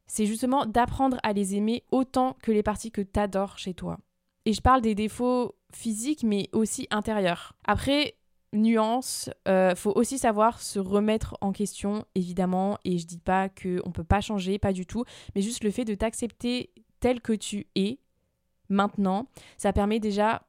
c'est 0.07 0.25
justement 0.25 0.65
d'apprendre 0.65 1.17
à 1.23 1.33
les 1.33 1.55
aimer 1.55 1.83
autant 1.91 2.35
que 2.41 2.51
les 2.51 2.63
parties 2.63 2.91
que 2.91 3.01
t'adores 3.01 3.57
chez 3.57 3.73
toi. 3.73 3.99
Et 4.45 4.53
je 4.53 4.61
parle 4.61 4.81
des 4.81 4.95
défauts 4.95 5.55
physiques, 5.73 6.23
mais 6.23 6.49
aussi 6.53 6.87
intérieurs. 6.91 7.53
Après, 7.65 8.15
nuance, 8.53 9.29
euh, 9.47 9.75
faut 9.75 9.91
aussi 9.95 10.17
savoir 10.17 10.61
se 10.61 10.79
remettre 10.79 11.37
en 11.41 11.51
question, 11.51 12.05
évidemment, 12.15 12.77
et 12.85 12.97
je 12.97 13.05
dis 13.05 13.17
pas 13.19 13.49
qu'on 13.49 13.91
peut 13.91 14.03
pas 14.03 14.21
changer, 14.21 14.59
pas 14.59 14.73
du 14.73 14.85
tout, 14.85 15.03
mais 15.35 15.41
juste 15.41 15.63
le 15.63 15.71
fait 15.71 15.85
de 15.85 15.95
t'accepter 15.95 16.71
tel 16.99 17.21
que 17.21 17.33
tu 17.33 17.67
es, 17.75 17.99
maintenant, 18.69 19.27
ça 19.57 19.73
permet 19.73 19.99
déjà 19.99 20.43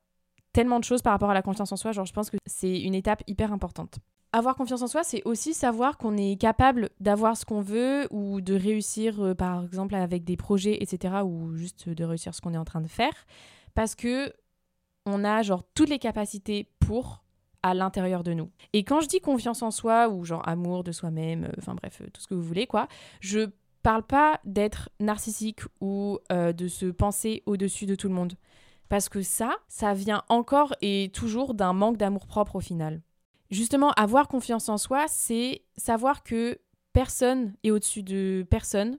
tellement 0.52 0.78
de 0.78 0.84
choses 0.84 1.02
par 1.02 1.12
rapport 1.12 1.30
à 1.30 1.34
la 1.34 1.42
confiance 1.42 1.72
en 1.72 1.76
soi, 1.76 1.92
genre 1.92 2.06
je 2.06 2.12
pense 2.12 2.30
que 2.30 2.38
c'est 2.46 2.80
une 2.80 2.94
étape 2.94 3.22
hyper 3.26 3.52
importante. 3.52 3.98
Avoir 4.36 4.54
confiance 4.54 4.82
en 4.82 4.86
soi, 4.86 5.02
c'est 5.02 5.22
aussi 5.24 5.54
savoir 5.54 5.96
qu'on 5.96 6.14
est 6.18 6.38
capable 6.38 6.90
d'avoir 7.00 7.38
ce 7.38 7.46
qu'on 7.46 7.62
veut 7.62 8.06
ou 8.10 8.42
de 8.42 8.52
réussir, 8.52 9.18
euh, 9.18 9.34
par 9.34 9.64
exemple, 9.64 9.94
avec 9.94 10.24
des 10.24 10.36
projets, 10.36 10.76
etc., 10.82 11.22
ou 11.24 11.56
juste 11.56 11.88
de 11.88 12.04
réussir 12.04 12.34
ce 12.34 12.42
qu'on 12.42 12.52
est 12.52 12.58
en 12.58 12.66
train 12.66 12.82
de 12.82 12.86
faire, 12.86 13.14
parce 13.74 13.94
que 13.94 14.30
on 15.06 15.24
a 15.24 15.40
genre 15.40 15.62
toutes 15.72 15.88
les 15.88 15.98
capacités 15.98 16.68
pour 16.80 17.24
à 17.62 17.72
l'intérieur 17.72 18.22
de 18.22 18.34
nous. 18.34 18.50
Et 18.74 18.84
quand 18.84 19.00
je 19.00 19.08
dis 19.08 19.20
confiance 19.20 19.62
en 19.62 19.70
soi 19.70 20.10
ou 20.10 20.26
genre 20.26 20.46
amour 20.46 20.84
de 20.84 20.92
soi-même, 20.92 21.44
euh, 21.44 21.52
enfin 21.56 21.74
bref, 21.74 22.02
euh, 22.02 22.06
tout 22.12 22.20
ce 22.20 22.28
que 22.28 22.34
vous 22.34 22.42
voulez, 22.42 22.66
quoi, 22.66 22.88
je 23.20 23.48
parle 23.82 24.02
pas 24.02 24.38
d'être 24.44 24.90
narcissique 25.00 25.62
ou 25.80 26.18
de 26.30 26.68
se 26.68 26.84
penser 26.84 27.42
au-dessus 27.46 27.86
de 27.86 27.94
tout 27.94 28.08
le 28.08 28.14
monde. 28.14 28.34
Parce 28.90 29.08
que 29.08 29.22
ça, 29.22 29.56
ça 29.68 29.94
vient 29.94 30.24
encore 30.28 30.74
et 30.82 31.10
toujours 31.14 31.54
d'un 31.54 31.72
manque 31.72 31.96
d'amour-propre 31.96 32.56
au 32.56 32.60
final. 32.60 33.00
Justement, 33.50 33.90
avoir 33.92 34.28
confiance 34.28 34.68
en 34.68 34.78
soi, 34.78 35.06
c'est 35.08 35.62
savoir 35.76 36.22
que 36.22 36.58
personne 36.92 37.54
est 37.62 37.70
au-dessus 37.70 38.02
de 38.02 38.46
personne 38.48 38.98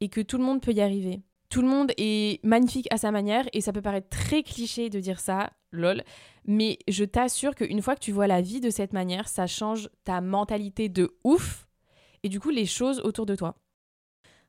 et 0.00 0.08
que 0.08 0.20
tout 0.20 0.38
le 0.38 0.44
monde 0.44 0.60
peut 0.60 0.72
y 0.72 0.80
arriver. 0.80 1.22
Tout 1.48 1.62
le 1.62 1.68
monde 1.68 1.92
est 1.98 2.42
magnifique 2.44 2.88
à 2.90 2.96
sa 2.96 3.12
manière 3.12 3.44
et 3.52 3.60
ça 3.60 3.72
peut 3.72 3.82
paraître 3.82 4.08
très 4.08 4.42
cliché 4.42 4.90
de 4.90 4.98
dire 4.98 5.20
ça, 5.20 5.52
lol, 5.70 6.02
mais 6.46 6.78
je 6.88 7.04
t'assure 7.04 7.54
qu'une 7.54 7.82
fois 7.82 7.94
que 7.94 8.00
tu 8.00 8.12
vois 8.12 8.26
la 8.26 8.40
vie 8.40 8.60
de 8.60 8.70
cette 8.70 8.92
manière, 8.92 9.28
ça 9.28 9.46
change 9.46 9.88
ta 10.04 10.20
mentalité 10.20 10.88
de 10.88 11.16
ouf 11.22 11.68
et 12.22 12.28
du 12.28 12.40
coup 12.40 12.50
les 12.50 12.66
choses 12.66 13.00
autour 13.00 13.26
de 13.26 13.36
toi. 13.36 13.56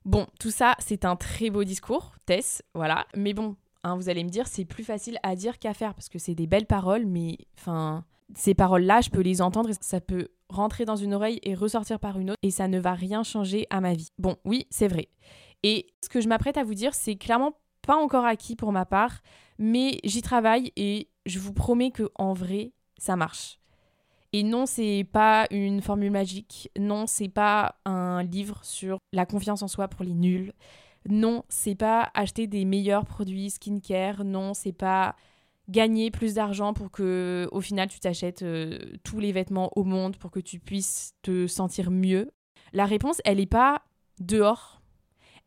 Bon, 0.06 0.28
tout 0.40 0.52
ça, 0.52 0.76
c'est 0.80 1.04
un 1.04 1.16
très 1.16 1.50
beau 1.50 1.64
discours, 1.64 2.14
Tess, 2.26 2.64
voilà, 2.74 3.08
mais 3.16 3.34
bon, 3.34 3.56
hein, 3.84 3.96
vous 3.96 4.08
allez 4.10 4.24
me 4.24 4.30
dire, 4.30 4.48
c'est 4.48 4.66
plus 4.66 4.84
facile 4.84 5.20
à 5.24 5.36
dire 5.36 5.60
qu'à 5.60 5.74
faire 5.74 5.94
parce 5.94 6.10
que 6.10 6.20
c'est 6.20 6.36
des 6.36 6.48
belles 6.48 6.68
paroles, 6.68 7.06
mais 7.06 7.38
enfin, 7.58 8.06
ces 8.34 8.54
paroles-là, 8.54 9.02
je 9.02 9.10
peux 9.10 9.22
les 9.22 9.42
entendre 9.42 9.70
et 9.70 9.74
ça 9.80 10.02
peut 10.02 10.30
rentrer 10.50 10.86
dans 10.86 10.96
une 10.96 11.14
oreille 11.14 11.40
et 11.44 11.56
ressortir 11.56 12.00
par 12.00 12.20
une 12.20 12.32
autre 12.32 12.40
et 12.42 12.52
ça 12.52 12.68
ne 12.68 12.80
va 12.80 12.94
rien 12.94 13.24
changer 13.24 13.68
à 13.70 13.82
ma 13.82 13.94
vie. 13.94 14.10
Bon, 14.18 14.38
oui, 14.46 14.68
c'est 14.70 14.88
vrai. 14.88 15.10
Et 15.64 15.88
ce 16.04 16.10
que 16.10 16.22
je 16.22 16.28
m'apprête 16.28 16.58
à 16.58 16.64
vous 16.64 16.74
dire, 16.74 16.94
c'est 16.94 17.16
clairement 17.16 17.58
pas 17.82 17.96
encore 17.96 18.26
acquis 18.26 18.56
pour 18.56 18.72
ma 18.72 18.86
part, 18.86 19.22
mais 19.58 20.00
j'y 20.04 20.22
travaille 20.22 20.72
et 20.76 21.10
je 21.26 21.40
vous 21.40 21.54
promets 21.54 21.92
que 21.92 22.12
en 22.16 22.34
vrai, 22.34 22.72
ça 22.98 23.16
marche. 23.16 23.60
Et 24.34 24.44
non, 24.44 24.66
c'est 24.66 25.08
pas 25.12 25.48
une 25.50 25.82
formule 25.82 26.12
magique. 26.12 26.70
Non, 26.78 27.08
c'est 27.08 27.30
pas 27.30 27.76
un 27.86 28.22
livre 28.22 28.60
sur 28.64 28.98
la 29.14 29.26
confiance 29.26 29.62
en 29.62 29.68
soi 29.68 29.88
pour 29.88 30.04
les 30.04 30.14
nuls. 30.14 30.52
Non, 31.08 31.44
c'est 31.48 31.76
pas 31.76 32.12
acheter 32.14 32.48
des 32.48 32.66
meilleurs 32.66 33.06
produits 33.06 33.52
skincare. 33.52 34.26
Non, 34.26 34.54
c'est 34.54 34.74
pas 34.74 35.16
gagner 35.70 36.12
plus 36.12 36.36
d'argent 36.36 36.74
pour 36.74 36.92
que 36.92 37.48
au 37.52 37.62
final 37.62 37.88
tu 37.88 38.00
t'achètes 38.00 38.44
euh, 38.44 38.78
tous 39.04 39.20
les 39.20 39.32
vêtements 39.32 39.72
au 39.76 39.84
monde 39.84 40.18
pour 40.18 40.32
que 40.32 40.40
tu 40.40 40.60
puisses 40.60 41.14
te 41.22 41.48
sentir 41.48 41.92
mieux 41.92 42.32
La 42.74 42.86
réponse, 42.86 43.22
elle 43.26 43.38
n'est 43.38 43.46
pas 43.46 43.82
dehors, 44.20 44.82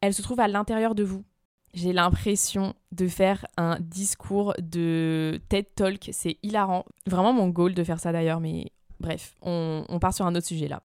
elle 0.00 0.14
se 0.14 0.22
trouve 0.22 0.40
à 0.40 0.48
l'intérieur 0.48 0.94
de 0.94 1.04
vous. 1.04 1.24
J'ai 1.74 1.92
l'impression 1.92 2.74
de 2.92 3.06
faire 3.06 3.46
un 3.56 3.78
discours 3.80 4.54
de 4.58 5.40
TED 5.48 5.66
Talk, 5.74 6.08
c'est 6.12 6.38
hilarant. 6.42 6.84
Vraiment 7.06 7.32
mon 7.32 7.48
goal 7.48 7.74
de 7.74 7.84
faire 7.84 8.00
ça 8.00 8.10
d'ailleurs, 8.10 8.40
mais 8.40 8.72
bref, 9.00 9.36
on, 9.42 9.98
part 10.00 10.14
sur 10.14 10.26
un 10.26 10.34
autre 10.34 10.46
sujet 10.46 10.68
là. 10.68 10.82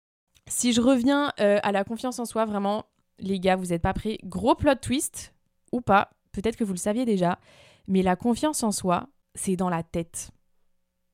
Si 0.48 0.72
je 0.72 0.80
reviens 0.80 1.34
euh, 1.42 1.60
à 1.64 1.72
la 1.72 1.84
confiance 1.84 2.20
en 2.20 2.26
soi, 2.26 2.46
vraiment, 2.46 2.86
les 3.20 3.40
gars, 3.40 3.56
vous 3.56 3.68
n'êtes 3.68 3.82
pas 3.82 3.94
prêts 3.94 4.18
Gros 4.24 4.56
plot 4.56 4.76
twist, 4.76 5.34
ou 5.72 5.82
pas, 5.82 6.12
peut-être 6.32 6.56
que 6.56 6.64
vous 6.64 6.74
le 6.74 6.78
saviez 6.78 7.06
déjà, 7.06 7.40
mais 7.88 8.02
la 8.02 8.16
confiance 8.16 8.64
en 8.64 8.72
soi, 8.72 9.10
c'est 9.38 9.56
dans 9.56 9.70
la 9.70 9.84
tête. 9.84 10.32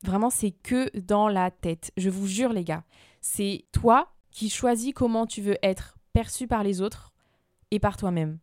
Vraiment, 0.04 0.30
c'est 0.30 0.52
que 0.52 0.98
dans 1.00 1.28
la 1.28 1.52
tête. 1.52 1.92
Je 1.98 2.10
vous 2.10 2.28
jure, 2.28 2.54
les 2.54 2.64
gars. 2.64 2.84
C'est 3.22 3.66
toi 3.72 4.14
qui 4.32 4.50
choisis 4.50 4.94
comment 4.94 5.28
tu 5.28 5.42
veux 5.42 5.58
être 5.62 5.96
perçu 6.12 6.48
par 6.48 6.64
les 6.64 6.82
autres 6.82 7.14
et 7.72 7.80
par 7.80 7.98
toi-même. 7.98 8.40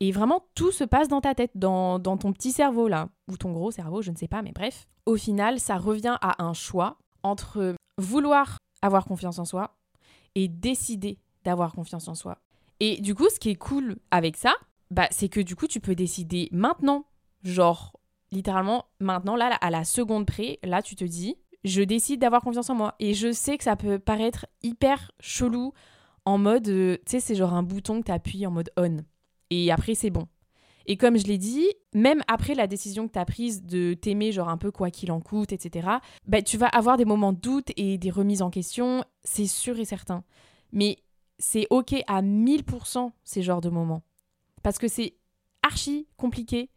Et 0.00 0.12
vraiment, 0.12 0.46
tout 0.54 0.72
se 0.72 0.84
passe 0.84 1.08
dans 1.08 1.20
ta 1.20 1.34
tête, 1.34 1.52
dans, 1.54 1.98
ton 1.98 2.32
petit 2.32 2.52
cerveau 2.52 2.88
là, 2.88 3.08
ou 3.28 3.36
ton 3.36 3.52
gros 3.52 3.70
cerveau, 3.70 4.02
je 4.02 4.10
ne 4.10 4.16
sais 4.16 4.28
pas, 4.28 4.42
mais 4.42 4.52
bref. 4.52 4.86
Au 5.06 5.16
final, 5.16 5.60
ça 5.60 5.76
revient 5.76 6.16
à 6.20 6.42
un 6.42 6.52
choix 6.52 6.98
entre 7.22 7.74
vouloir 7.98 8.58
avoir 8.82 9.04
confiance 9.04 9.38
en 9.38 9.44
soi 9.44 9.76
et 10.34 10.48
décider 10.48 11.18
d'avoir 11.44 11.72
confiance 11.72 12.08
en 12.08 12.14
soi. 12.14 12.38
Et 12.80 13.00
du 13.00 13.14
coup, 13.14 13.28
ce 13.30 13.38
qui 13.38 13.50
est 13.50 13.56
cool 13.56 13.96
avec 14.10 14.36
ça, 14.36 14.54
bah, 14.90 15.08
c'est 15.10 15.28
que 15.28 15.40
du 15.40 15.56
coup, 15.56 15.68
tu 15.68 15.80
peux 15.80 15.94
décider 15.94 16.48
maintenant, 16.52 17.06
genre 17.44 17.94
littéralement, 18.34 18.86
maintenant, 19.00 19.36
là, 19.36 19.46
à 19.60 19.70
la 19.70 19.84
seconde 19.84 20.26
près, 20.26 20.58
là, 20.62 20.82
tu 20.82 20.96
te 20.96 21.04
dis, 21.04 21.36
je 21.64 21.82
décide 21.82 22.20
d'avoir 22.20 22.42
confiance 22.42 22.68
en 22.70 22.74
moi. 22.74 22.94
Et 22.98 23.14
je 23.14 23.32
sais 23.32 23.56
que 23.56 23.64
ça 23.64 23.76
peut 23.76 23.98
paraître 23.98 24.46
hyper 24.62 25.10
chelou 25.20 25.72
en 26.26 26.38
mode, 26.38 26.68
euh, 26.68 26.96
tu 27.06 27.12
sais, 27.12 27.20
c'est 27.20 27.34
genre 27.34 27.54
un 27.54 27.62
bouton 27.62 28.00
que 28.00 28.06
tu 28.06 28.12
appuies 28.12 28.46
en 28.46 28.50
mode 28.50 28.70
on. 28.76 28.98
Et 29.50 29.70
après, 29.70 29.94
c'est 29.94 30.10
bon. 30.10 30.26
Et 30.86 30.96
comme 30.96 31.16
je 31.16 31.24
l'ai 31.24 31.38
dit, 31.38 31.66
même 31.94 32.22
après 32.28 32.54
la 32.54 32.66
décision 32.66 33.06
que 33.06 33.12
tu 33.12 33.18
as 33.18 33.24
prise 33.24 33.62
de 33.62 33.94
t'aimer, 33.94 34.32
genre 34.32 34.50
un 34.50 34.58
peu 34.58 34.70
quoi 34.70 34.90
qu'il 34.90 35.10
en 35.12 35.20
coûte, 35.20 35.52
etc., 35.52 35.88
bah, 36.26 36.42
tu 36.42 36.58
vas 36.58 36.66
avoir 36.68 36.96
des 36.98 37.06
moments 37.06 37.32
de 37.32 37.40
doute 37.40 37.70
et 37.76 37.96
des 37.96 38.10
remises 38.10 38.42
en 38.42 38.50
question, 38.50 39.02
c'est 39.22 39.46
sûr 39.46 39.78
et 39.78 39.86
certain. 39.86 40.24
Mais 40.72 40.98
c'est 41.38 41.66
OK 41.70 41.94
à 42.06 42.20
1000% 42.20 43.10
ces 43.22 43.42
genres 43.42 43.62
de 43.62 43.70
moments. 43.70 44.02
Parce 44.62 44.78
que 44.78 44.88
c'est 44.88 45.14
archi 45.62 46.06
compliqué 46.16 46.70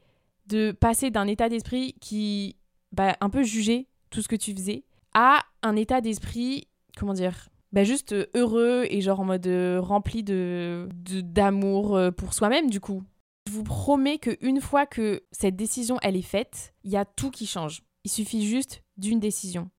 de 0.48 0.72
passer 0.72 1.12
d'un 1.12 1.28
état 1.28 1.50
d'esprit 1.50 1.96
qui, 2.00 2.58
bah, 2.92 3.16
un 3.22 3.30
peu 3.30 3.44
jugeait 3.44 3.88
tout 4.10 4.22
ce 4.22 4.28
que 4.28 4.36
tu 4.36 4.54
faisais, 4.54 4.84
à 5.14 5.44
un 5.64 5.76
état 5.76 6.02
d'esprit, 6.02 6.68
comment 6.98 7.14
dire, 7.14 7.50
bah, 7.74 7.84
juste 7.84 8.16
heureux 8.36 8.86
et 8.90 9.02
genre 9.02 9.20
en 9.20 9.26
mode 9.26 9.48
euh, 9.48 9.82
rempli 9.82 10.24
de 10.24 10.88
d'amour 10.94 11.96
euh, 11.96 12.12
pour 12.12 12.34
soi-même 12.34 12.70
du 12.70 12.80
coup. 12.80 13.04
Je 13.48 13.52
vous 13.52 13.64
promets 13.64 14.20
qu'une 14.20 14.62
fois 14.62 14.86
que 14.86 15.24
cette 15.32 15.56
décision 15.56 15.98
elle 16.02 16.16
est 16.16 16.22
faite, 16.22 16.74
il 16.84 16.92
y 16.92 16.98
a 16.98 17.06
tout 17.06 17.30
qui 17.30 17.46
change. 17.46 17.84
Il 18.04 18.12
suffit 18.12 18.46
juste 18.46 18.84
d'une 18.98 19.20
décision. 19.20 19.70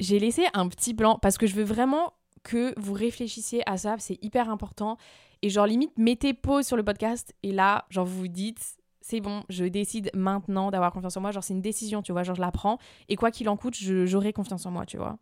J'ai 0.00 0.18
laissé 0.18 0.46
un 0.54 0.68
petit 0.68 0.92
blanc 0.94 1.18
parce 1.20 1.38
que 1.38 1.46
je 1.46 1.54
veux 1.54 1.64
vraiment 1.64 2.12
que 2.42 2.72
vous 2.78 2.92
réfléchissiez 2.92 3.68
à 3.68 3.76
ça, 3.76 3.96
c'est 3.98 4.22
hyper 4.22 4.48
important. 4.48 4.96
Et 5.42 5.50
genre 5.50 5.66
limite, 5.66 5.96
mettez 5.96 6.34
pause 6.34 6.66
sur 6.66 6.76
le 6.76 6.84
podcast 6.84 7.34
et 7.42 7.52
là, 7.52 7.86
genre 7.90 8.06
vous 8.06 8.18
vous 8.18 8.28
dites, 8.28 8.76
c'est 9.08 9.20
bon, 9.20 9.42
je 9.48 9.64
décide 9.64 10.10
maintenant 10.12 10.70
d'avoir 10.70 10.92
confiance 10.92 11.16
en 11.16 11.22
moi. 11.22 11.30
Genre, 11.30 11.42
c'est 11.42 11.54
une 11.54 11.62
décision, 11.62 12.02
tu 12.02 12.12
vois. 12.12 12.24
Genre, 12.24 12.36
je 12.36 12.42
la 12.42 12.52
prends. 12.52 12.76
Et 13.08 13.16
quoi 13.16 13.30
qu'il 13.30 13.48
en 13.48 13.56
coûte, 13.56 13.74
j'aurai 13.74 14.34
confiance 14.34 14.66
en 14.66 14.70
moi, 14.70 14.84
tu 14.84 14.98
vois. 14.98 15.16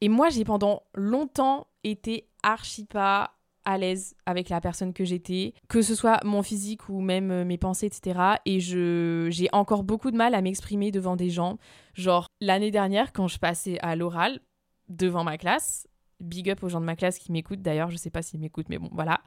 Et 0.00 0.08
moi, 0.08 0.30
j'ai 0.30 0.42
pendant 0.42 0.84
longtemps 0.94 1.66
été 1.84 2.30
archi 2.42 2.86
pas 2.86 3.32
à 3.66 3.76
l'aise 3.76 4.14
avec 4.24 4.48
la 4.48 4.62
personne 4.62 4.94
que 4.94 5.04
j'étais, 5.04 5.52
que 5.68 5.82
ce 5.82 5.94
soit 5.94 6.18
mon 6.24 6.42
physique 6.42 6.88
ou 6.88 7.02
même 7.02 7.30
euh, 7.30 7.44
mes 7.44 7.58
pensées, 7.58 7.86
etc. 7.86 8.36
Et 8.46 8.58
j'ai 8.58 9.48
encore 9.52 9.82
beaucoup 9.82 10.10
de 10.10 10.16
mal 10.16 10.34
à 10.34 10.40
m'exprimer 10.40 10.90
devant 10.90 11.16
des 11.16 11.28
gens. 11.28 11.58
Genre, 11.92 12.28
l'année 12.40 12.70
dernière, 12.70 13.12
quand 13.12 13.28
je 13.28 13.38
passais 13.38 13.78
à 13.80 13.96
l'oral 13.96 14.40
devant 14.88 15.24
ma 15.24 15.36
classe, 15.36 15.86
big 16.20 16.48
up 16.48 16.62
aux 16.62 16.70
gens 16.70 16.80
de 16.80 16.86
ma 16.86 16.96
classe 16.96 17.18
qui 17.18 17.32
m'écoutent 17.32 17.60
d'ailleurs, 17.60 17.90
je 17.90 17.98
sais 17.98 18.08
pas 18.08 18.22
s'ils 18.22 18.40
m'écoutent, 18.40 18.70
mais 18.70 18.78
bon, 18.78 18.88
voilà 18.92 19.20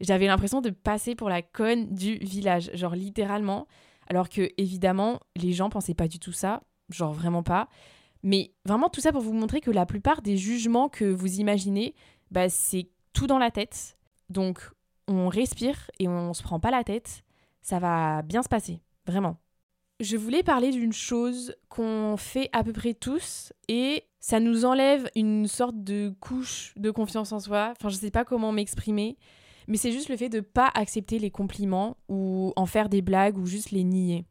j'avais 0.00 0.26
l'impression 0.26 0.60
de 0.60 0.70
passer 0.70 1.14
pour 1.14 1.28
la 1.28 1.42
conne 1.42 1.94
du 1.94 2.14
village, 2.16 2.70
genre 2.74 2.94
littéralement. 2.94 3.66
Alors 4.08 4.28
que 4.28 4.50
évidemment, 4.56 5.20
les 5.34 5.52
gens 5.52 5.70
pensaient 5.70 5.94
pas 5.94 6.08
du 6.08 6.18
tout 6.18 6.32
ça, 6.32 6.62
genre 6.90 7.12
vraiment 7.12 7.42
pas. 7.42 7.68
Mais 8.22 8.52
vraiment 8.64 8.88
tout 8.88 9.00
ça 9.00 9.12
pour 9.12 9.22
vous 9.22 9.32
montrer 9.32 9.60
que 9.60 9.70
la 9.70 9.86
plupart 9.86 10.22
des 10.22 10.36
jugements 10.36 10.88
que 10.88 11.04
vous 11.04 11.40
imaginez, 11.40 11.94
bah 12.30 12.48
c'est 12.48 12.88
tout 13.12 13.26
dans 13.26 13.38
la 13.38 13.50
tête. 13.50 13.98
Donc 14.30 14.70
on 15.08 15.28
respire 15.28 15.90
et 15.98 16.08
on 16.08 16.34
se 16.34 16.42
prend 16.42 16.60
pas 16.60 16.70
la 16.70 16.84
tête, 16.84 17.22
ça 17.62 17.78
va 17.78 18.22
bien 18.22 18.42
se 18.42 18.48
passer, 18.48 18.80
vraiment. 19.06 19.38
Je 20.00 20.16
voulais 20.16 20.42
parler 20.42 20.72
d'une 20.72 20.92
chose 20.92 21.54
qu'on 21.68 22.16
fait 22.18 22.50
à 22.52 22.62
peu 22.62 22.72
près 22.72 22.92
tous 22.92 23.52
et 23.68 24.04
ça 24.20 24.40
nous 24.40 24.64
enlève 24.64 25.08
une 25.14 25.46
sorte 25.46 25.82
de 25.84 26.14
couche 26.20 26.74
de 26.76 26.90
confiance 26.90 27.32
en 27.32 27.40
soi. 27.40 27.72
Enfin, 27.78 27.88
je 27.88 27.96
sais 27.96 28.10
pas 28.10 28.24
comment 28.24 28.52
m'exprimer, 28.52 29.16
mais 29.68 29.76
c'est 29.76 29.92
juste 29.92 30.08
le 30.08 30.16
fait 30.16 30.28
de 30.28 30.40
pas 30.40 30.70
accepter 30.74 31.18
les 31.18 31.30
compliments 31.30 31.96
ou 32.08 32.52
en 32.56 32.66
faire 32.66 32.88
des 32.88 33.02
blagues 33.02 33.38
ou 33.38 33.46
juste 33.46 33.70
les 33.70 33.84
nier. 33.84 34.26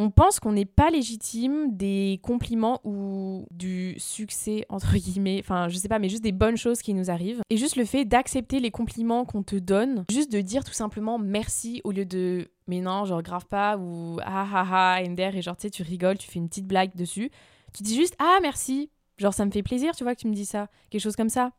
On 0.00 0.10
pense 0.10 0.38
qu'on 0.38 0.52
n'est 0.52 0.64
pas 0.64 0.90
légitime 0.90 1.76
des 1.76 2.20
compliments 2.22 2.80
ou 2.84 3.46
du 3.50 3.96
succès, 3.98 4.64
entre 4.68 4.96
guillemets, 4.96 5.40
enfin 5.40 5.68
je 5.68 5.76
sais 5.76 5.88
pas, 5.88 5.98
mais 5.98 6.08
juste 6.08 6.22
des 6.22 6.30
bonnes 6.30 6.56
choses 6.56 6.82
qui 6.82 6.94
nous 6.94 7.10
arrivent. 7.10 7.40
Et 7.50 7.56
juste 7.56 7.74
le 7.74 7.84
fait 7.84 8.04
d'accepter 8.04 8.60
les 8.60 8.70
compliments 8.70 9.24
qu'on 9.24 9.42
te 9.42 9.56
donne, 9.56 10.04
juste 10.08 10.30
de 10.30 10.40
dire 10.40 10.62
tout 10.62 10.72
simplement 10.72 11.18
merci 11.18 11.80
au 11.82 11.90
lieu 11.90 12.04
de 12.04 12.48
mais 12.68 12.80
non, 12.80 13.06
genre 13.06 13.22
grave 13.22 13.46
pas 13.46 13.76
ou 13.76 14.20
ah 14.22 14.46
ah 14.52 14.66
ah 14.70 15.02
Ender 15.02 15.30
et 15.34 15.42
genre 15.42 15.56
tu 15.56 15.68
tu 15.68 15.82
rigoles, 15.82 16.18
tu 16.18 16.30
fais 16.30 16.38
une 16.38 16.48
petite 16.48 16.68
blague 16.68 16.94
dessus. 16.94 17.32
Tu 17.72 17.82
dis 17.82 17.96
juste 17.96 18.14
ah 18.20 18.38
merci, 18.40 18.90
genre 19.16 19.34
ça 19.34 19.44
me 19.44 19.50
fait 19.50 19.64
plaisir, 19.64 19.96
tu 19.96 20.04
vois, 20.04 20.14
que 20.14 20.20
tu 20.20 20.28
me 20.28 20.34
dis 20.34 20.46
ça, 20.46 20.68
quelque 20.90 21.02
chose 21.02 21.16
comme 21.16 21.28
ça. 21.28 21.50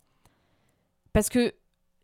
Parce 1.11 1.27
que 1.27 1.53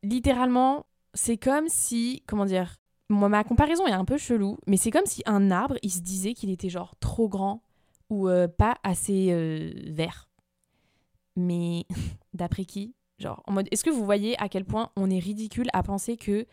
littéralement, 0.04 0.86
c'est 1.16 1.38
comme 1.38 1.68
si, 1.68 2.24
comment 2.28 2.46
dire, 2.46 2.76
moi, 3.10 3.30
ma 3.30 3.44
comparaison 3.44 3.88
est 3.88 3.92
un 3.92 4.06
peu 4.06 4.18
chelou, 4.18 4.58
mais 4.68 4.78
c'est 4.78 4.92
comme 4.92 5.06
si 5.06 5.24
un 5.26 5.52
arbre, 5.52 5.78
il 5.82 5.92
se 5.92 6.02
disait 6.02 6.34
qu'il 6.34 6.50
était 6.50 6.70
genre 6.70 6.96
trop 7.00 7.28
grand 7.28 7.64
ou 8.10 8.28
euh, 8.28 8.48
pas 8.48 8.78
assez 8.84 9.30
euh, 9.32 9.72
vert. 9.88 10.30
Mais 11.36 11.86
d'après 12.34 12.66
qui? 12.66 12.96
Genre, 13.18 13.42
en 13.48 13.54
mode, 13.54 13.68
est-ce 13.72 13.84
que 13.84 13.90
vous 13.90 14.06
voyez 14.06 14.40
à 14.42 14.50
quel 14.50 14.66
point 14.66 14.92
on 14.96 15.10
est 15.10 15.20
ridicule 15.20 15.68
à 15.74 15.84
penser 15.84 16.18
que 16.18 16.46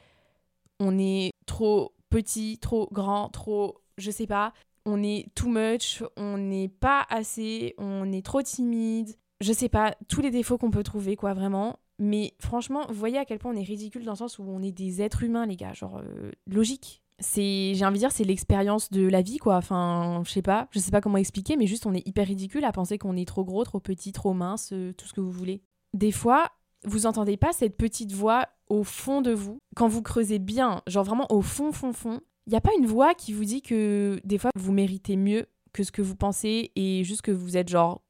on 0.78 0.98
est 0.98 1.32
trop 1.46 1.94
petit, 2.10 2.58
trop 2.58 2.88
grand, 2.92 3.28
trop, 3.28 3.80
je 3.98 4.10
sais 4.10 4.26
pas, 4.26 4.52
on 4.84 5.02
est 5.02 5.26
too 5.34 5.48
much, 5.48 6.02
on 6.16 6.38
n'est 6.38 6.68
pas 6.68 7.06
assez, 7.08 7.74
on 7.78 8.12
est 8.12 8.24
trop 8.24 8.42
timide, 8.42 9.16
je 9.40 9.52
sais 9.52 9.68
pas, 9.68 9.96
tous 10.08 10.20
les 10.20 10.30
défauts 10.30 10.58
qu'on 10.58 10.70
peut 10.70 10.82
trouver, 10.82 11.16
quoi, 11.16 11.34
vraiment. 11.34 11.78
Mais 12.04 12.34
franchement, 12.40 12.84
voyez 12.90 13.16
à 13.16 13.24
quel 13.24 13.38
point 13.38 13.52
on 13.52 13.56
est 13.56 13.62
ridicule 13.62 14.04
dans 14.04 14.10
le 14.10 14.16
sens 14.16 14.40
où 14.40 14.42
on 14.42 14.60
est 14.60 14.72
des 14.72 15.00
êtres 15.02 15.22
humains, 15.22 15.46
les 15.46 15.54
gars. 15.54 15.72
Genre, 15.72 15.98
euh, 15.98 16.32
logique. 16.48 17.00
C'est, 17.20 17.74
j'ai 17.76 17.84
envie 17.84 17.94
de 17.94 18.00
dire, 18.00 18.10
c'est 18.10 18.24
l'expérience 18.24 18.90
de 18.90 19.06
la 19.06 19.22
vie, 19.22 19.38
quoi. 19.38 19.54
Enfin, 19.54 20.20
je 20.26 20.32
sais 20.32 20.42
pas, 20.42 20.66
je 20.72 20.80
sais 20.80 20.90
pas 20.90 21.00
comment 21.00 21.18
expliquer, 21.18 21.56
mais 21.56 21.68
juste 21.68 21.86
on 21.86 21.94
est 21.94 22.04
hyper 22.04 22.26
ridicule 22.26 22.64
à 22.64 22.72
penser 22.72 22.98
qu'on 22.98 23.16
est 23.16 23.28
trop 23.28 23.44
gros, 23.44 23.62
trop 23.62 23.78
petit, 23.78 24.10
trop 24.10 24.34
mince, 24.34 24.70
euh, 24.72 24.92
tout 24.94 25.06
ce 25.06 25.12
que 25.12 25.20
vous 25.20 25.30
voulez. 25.30 25.62
Des 25.94 26.10
fois, 26.10 26.50
vous 26.84 27.06
entendez 27.06 27.36
pas 27.36 27.52
cette 27.52 27.76
petite 27.76 28.10
voix 28.10 28.48
au 28.68 28.82
fond 28.82 29.22
de 29.22 29.30
vous, 29.30 29.58
quand 29.76 29.86
vous 29.86 30.02
creusez 30.02 30.40
bien, 30.40 30.82
genre 30.88 31.04
vraiment 31.04 31.30
au 31.30 31.40
fond, 31.40 31.70
fond, 31.70 31.92
fond, 31.92 32.18
il 32.48 32.50
n'y 32.50 32.56
a 32.56 32.60
pas 32.60 32.74
une 32.76 32.86
voix 32.86 33.14
qui 33.14 33.32
vous 33.32 33.44
dit 33.44 33.62
que 33.62 34.20
des 34.24 34.38
fois 34.38 34.50
vous 34.56 34.72
méritez 34.72 35.14
mieux 35.14 35.46
que 35.72 35.84
ce 35.84 35.92
que 35.92 36.02
vous 36.02 36.16
pensez 36.16 36.72
et 36.74 37.04
juste 37.04 37.22
que 37.22 37.30
vous 37.30 37.56
êtes 37.56 37.68
genre 37.68 38.02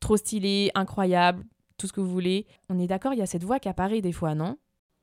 trop 0.00 0.16
stylé, 0.16 0.72
incroyable, 0.74 1.44
tout 1.76 1.86
ce 1.86 1.92
que 1.92 2.00
vous 2.00 2.10
voulez. 2.10 2.46
On 2.68 2.78
est 2.78 2.86
d'accord, 2.86 3.12
il 3.12 3.18
y 3.18 3.22
a 3.22 3.26
cette 3.26 3.44
voix 3.44 3.58
qui 3.58 3.68
apparaît 3.68 4.00
des 4.00 4.12
fois, 4.12 4.34
non? 4.34 4.56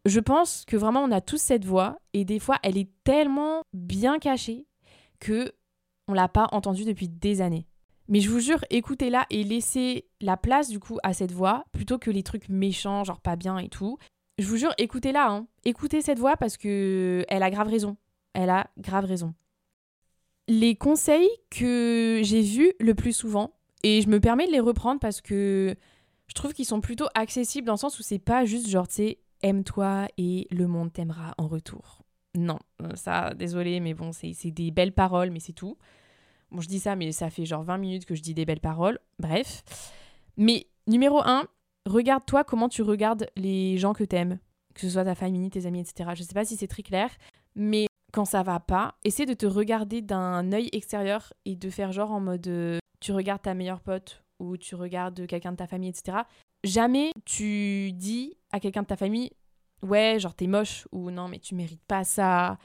Je 0.06 0.20
pense 0.20 0.66
que 0.66 0.76
vraiment 0.76 1.02
on 1.02 1.12
a 1.12 1.22
tous 1.22 1.42
cette 1.42 1.66
voix 1.66 1.98
et 2.14 2.26
des 2.26 2.40
fois 2.40 2.58
elle 2.62 2.78
est 2.78 2.90
tellement 3.04 3.62
bien 3.74 4.20
cachée 4.20 4.68
que 5.20 5.54
on 6.10 6.14
l'a 6.14 6.28
pas 6.28 6.50
entendue 6.52 6.84
depuis 6.84 7.08
des 7.08 7.40
années. 7.40 7.68
Mais 8.10 8.20
je 8.20 8.30
vous 8.30 8.42
jure, 8.42 8.66
écoutez-la 8.70 9.26
et 9.30 9.46
laissez 9.46 10.10
la 10.20 10.36
place 10.36 10.68
du 10.68 10.80
coup 10.80 10.98
à 11.04 11.14
cette 11.14 11.32
voix 11.32 11.64
plutôt 11.72 11.98
que 11.98 12.12
les 12.12 12.24
trucs 12.24 12.50
méchants, 12.50 13.06
genre 13.06 13.22
pas 13.22 13.38
bien 13.38 13.58
et 13.58 13.70
tout. 13.70 13.98
Je 14.40 14.48
vous 14.48 14.58
jure, 14.58 14.74
écoutez-la, 14.78 15.30
hein. 15.30 15.48
écoutez 15.64 16.02
cette 16.02 16.20
voix 16.20 16.36
parce 16.36 16.58
que 16.58 17.24
elle 17.30 17.44
a 17.44 17.50
grave 17.50 17.70
raison. 17.70 17.96
Elle 18.34 18.50
a 18.50 18.68
grave 18.78 19.06
raison. 19.06 19.34
Les 20.50 20.76
conseils 20.76 21.30
que 21.50 22.20
j'ai 22.24 22.42
vus 22.42 22.74
le 22.80 22.96
plus 22.96 23.14
souvent, 23.14 23.54
et 23.84 24.02
je 24.02 24.10
me 24.10 24.20
permets 24.20 24.48
de 24.48 24.52
les 24.52 24.60
reprendre 24.60 25.00
parce 25.00 25.22
que 25.22 25.76
je 26.28 26.34
trouve 26.34 26.54
qu'ils 26.54 26.66
sont 26.66 26.82
plutôt 26.82 27.08
accessibles 27.16 27.68
dans 27.68 27.74
le 27.74 27.78
sens 27.78 28.00
où 28.00 28.04
c'est 28.04 28.20
pas 28.20 28.46
juste 28.46 28.68
genre, 28.68 28.88
tu 28.88 28.96
sais, 28.96 29.20
aime-toi 29.42 30.08
et 30.18 30.48
le 30.52 30.68
monde 30.68 30.92
t'aimera 30.92 31.34
en 31.38 31.48
retour. 31.48 32.04
Non, 32.36 32.58
euh, 32.82 32.96
ça, 32.96 33.34
désolé, 33.34 33.80
mais 33.80 33.94
bon, 33.94 34.12
c'est 34.12 34.34
des 34.52 34.72
belles 34.72 34.94
paroles, 34.94 35.30
mais 35.30 35.40
c'est 35.40 35.54
tout. 35.54 35.78
Bon, 36.52 36.62
je 36.62 36.68
dis 36.68 36.80
ça, 36.80 36.96
mais 36.96 37.12
ça 37.12 37.30
fait 37.30 37.46
genre 37.46 37.64
20 37.64 37.78
minutes 37.78 38.06
que 38.06 38.16
je 38.16 38.22
dis 38.22 38.34
des 38.34 38.46
belles 38.46 38.60
paroles. 38.60 39.00
Bref. 39.20 39.64
Mais 40.38 40.68
numéro 40.88 41.22
1, 41.24 41.46
regarde-toi 41.86 42.44
comment 42.44 42.70
tu 42.70 42.82
regardes 42.82 43.28
les 43.36 43.78
gens 43.78 43.94
que 43.94 44.04
t'aimes, 44.04 44.40
que 44.74 44.82
ce 44.82 44.90
soit 44.90 45.04
ta 45.04 45.16
famille, 45.16 45.50
tes 45.50 45.66
amis, 45.66 45.82
etc. 45.82 46.12
Je 46.16 46.24
sais 46.24 46.34
pas 46.34 46.46
si 46.46 46.56
c'est 46.56 46.68
très 46.68 46.84
clair, 46.84 47.10
mais 47.56 47.88
quand 48.12 48.26
ça 48.26 48.44
va 48.44 48.60
pas, 48.60 48.96
essaie 49.04 49.26
de 49.26 49.34
te 49.34 49.46
regarder 49.46 50.02
d'un 50.02 50.52
œil 50.52 50.70
extérieur 50.72 51.34
et 51.46 51.56
de 51.56 51.70
faire 51.70 51.92
genre 51.92 52.12
en 52.12 52.20
mode 52.20 52.48
euh, 52.48 52.80
tu 53.00 53.12
regardes 53.12 53.42
ta 53.42 53.54
meilleure 53.54 53.82
pote 53.82 54.23
ou 54.40 54.58
tu 54.58 54.76
regardes 54.76 55.26
quelqu'un 55.28 55.52
de 55.52 55.58
ta 55.58 55.68
famille, 55.68 55.90
etc. 55.90 56.20
Jamais 56.64 57.12
tu 57.26 57.92
dis 57.94 58.38
à 58.52 58.60
quelqu'un 58.60 58.82
de 58.82 58.88
ta 58.88 58.98
famille 58.98 59.32
ouais, 59.84 60.18
genre 60.20 60.34
t'es 60.34 60.48
moche 60.48 60.88
ou 60.92 61.12
non, 61.12 61.28
mais 61.28 61.40
tu 61.40 61.56
mérites 61.56 61.84
pas 61.88 62.04
ça 62.04 62.58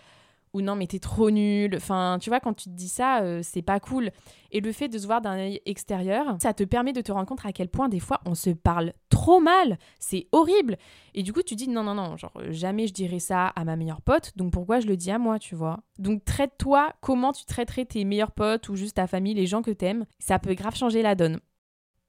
ou 0.55 0.63
non 0.63 0.77
mais 0.77 0.87
t'es 0.87 0.99
trop 0.99 1.31
nul. 1.31 1.75
Enfin, 1.77 2.17
tu 2.21 2.31
vois, 2.31 2.41
quand 2.41 2.55
tu 2.55 2.71
te 2.71 2.75
dis 2.75 2.89
ça, 2.89 3.21
euh, 3.21 3.41
c'est 3.43 3.61
pas 3.61 3.81
cool. 3.81 4.11
Et 4.51 4.61
le 4.61 4.73
fait 4.73 4.89
de 4.89 4.97
se 4.97 5.07
voir 5.07 5.21
d'un 5.21 5.37
œil 5.37 5.61
extérieur, 5.67 6.39
ça 6.41 6.55
te 6.55 6.65
permet 6.65 6.95
de 6.95 7.03
te 7.03 7.13
rendre 7.13 7.27
compte 7.27 7.45
à 7.45 7.53
quel 7.53 7.69
point 7.69 7.91
des 7.91 8.01
fois 8.01 8.21
on 8.25 8.35
se 8.35 8.49
parle 8.51 8.95
trop 9.11 9.41
mal. 9.41 9.79
C'est 9.99 10.27
horrible. 10.33 10.79
Et 11.15 11.23
du 11.23 11.35
coup, 11.35 11.43
tu 11.43 11.55
dis 11.55 11.69
non, 11.69 11.83
non, 11.83 11.95
non, 11.95 12.17
genre 12.17 12.33
jamais 12.49 12.87
je 12.87 12.95
dirais 12.95 13.19
ça 13.19 13.49
à 13.49 13.65
ma 13.65 13.77
meilleure 13.77 14.01
pote, 14.01 14.33
donc 14.37 14.53
pourquoi 14.53 14.81
je 14.81 14.87
le 14.87 14.97
dis 14.97 15.11
à 15.11 15.19
moi, 15.19 15.39
tu 15.39 15.55
vois? 15.55 15.81
Donc 15.99 16.25
traite-toi 16.25 16.95
comment 17.03 17.33
tu 17.33 17.45
traiterais 17.45 17.85
tes 17.85 18.05
meilleurs 18.05 18.33
potes 18.33 18.71
ou 18.71 18.77
juste 18.77 18.97
ta 18.97 19.07
famille, 19.07 19.35
les 19.35 19.47
gens 19.47 19.61
que 19.61 19.71
t'aimes. 19.71 20.07
Ça 20.19 20.39
peut 20.39 20.55
grave 20.55 20.77
changer 20.77 21.03
la 21.03 21.15
donne. 21.15 21.41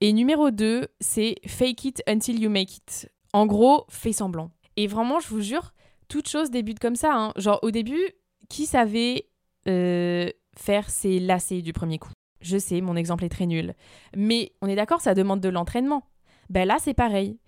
Et 0.00 0.12
numéro 0.12 0.50
2, 0.50 0.88
c'est 1.00 1.36
fake 1.46 1.84
it 1.84 2.02
until 2.06 2.40
you 2.40 2.48
make 2.48 2.76
it. 2.76 3.10
En 3.32 3.46
gros, 3.46 3.84
fais 3.88 4.12
semblant. 4.12 4.50
Et 4.76 4.86
vraiment, 4.86 5.20
je 5.20 5.28
vous 5.28 5.40
jure, 5.40 5.72
toute 6.08 6.28
chose 6.28 6.50
débute 6.50 6.78
comme 6.78 6.96
ça. 6.96 7.12
Hein. 7.14 7.32
Genre 7.36 7.58
au 7.62 7.70
début, 7.70 8.10
qui 8.48 8.66
savait 8.66 9.28
euh, 9.68 10.30
faire 10.56 10.88
ses 10.88 11.20
lacets 11.20 11.62
du 11.62 11.72
premier 11.72 11.98
coup? 11.98 12.12
Je 12.40 12.56
sais, 12.56 12.80
mon 12.80 12.96
exemple 12.96 13.24
est 13.24 13.28
très 13.28 13.46
nul. 13.46 13.74
Mais 14.16 14.52
on 14.62 14.68
est 14.68 14.76
d'accord, 14.76 15.02
ça 15.02 15.14
demande 15.14 15.40
de 15.40 15.50
l'entraînement. 15.50 16.04
Ben 16.48 16.66
là, 16.66 16.78
c'est 16.80 16.94
pareil. 16.94 17.38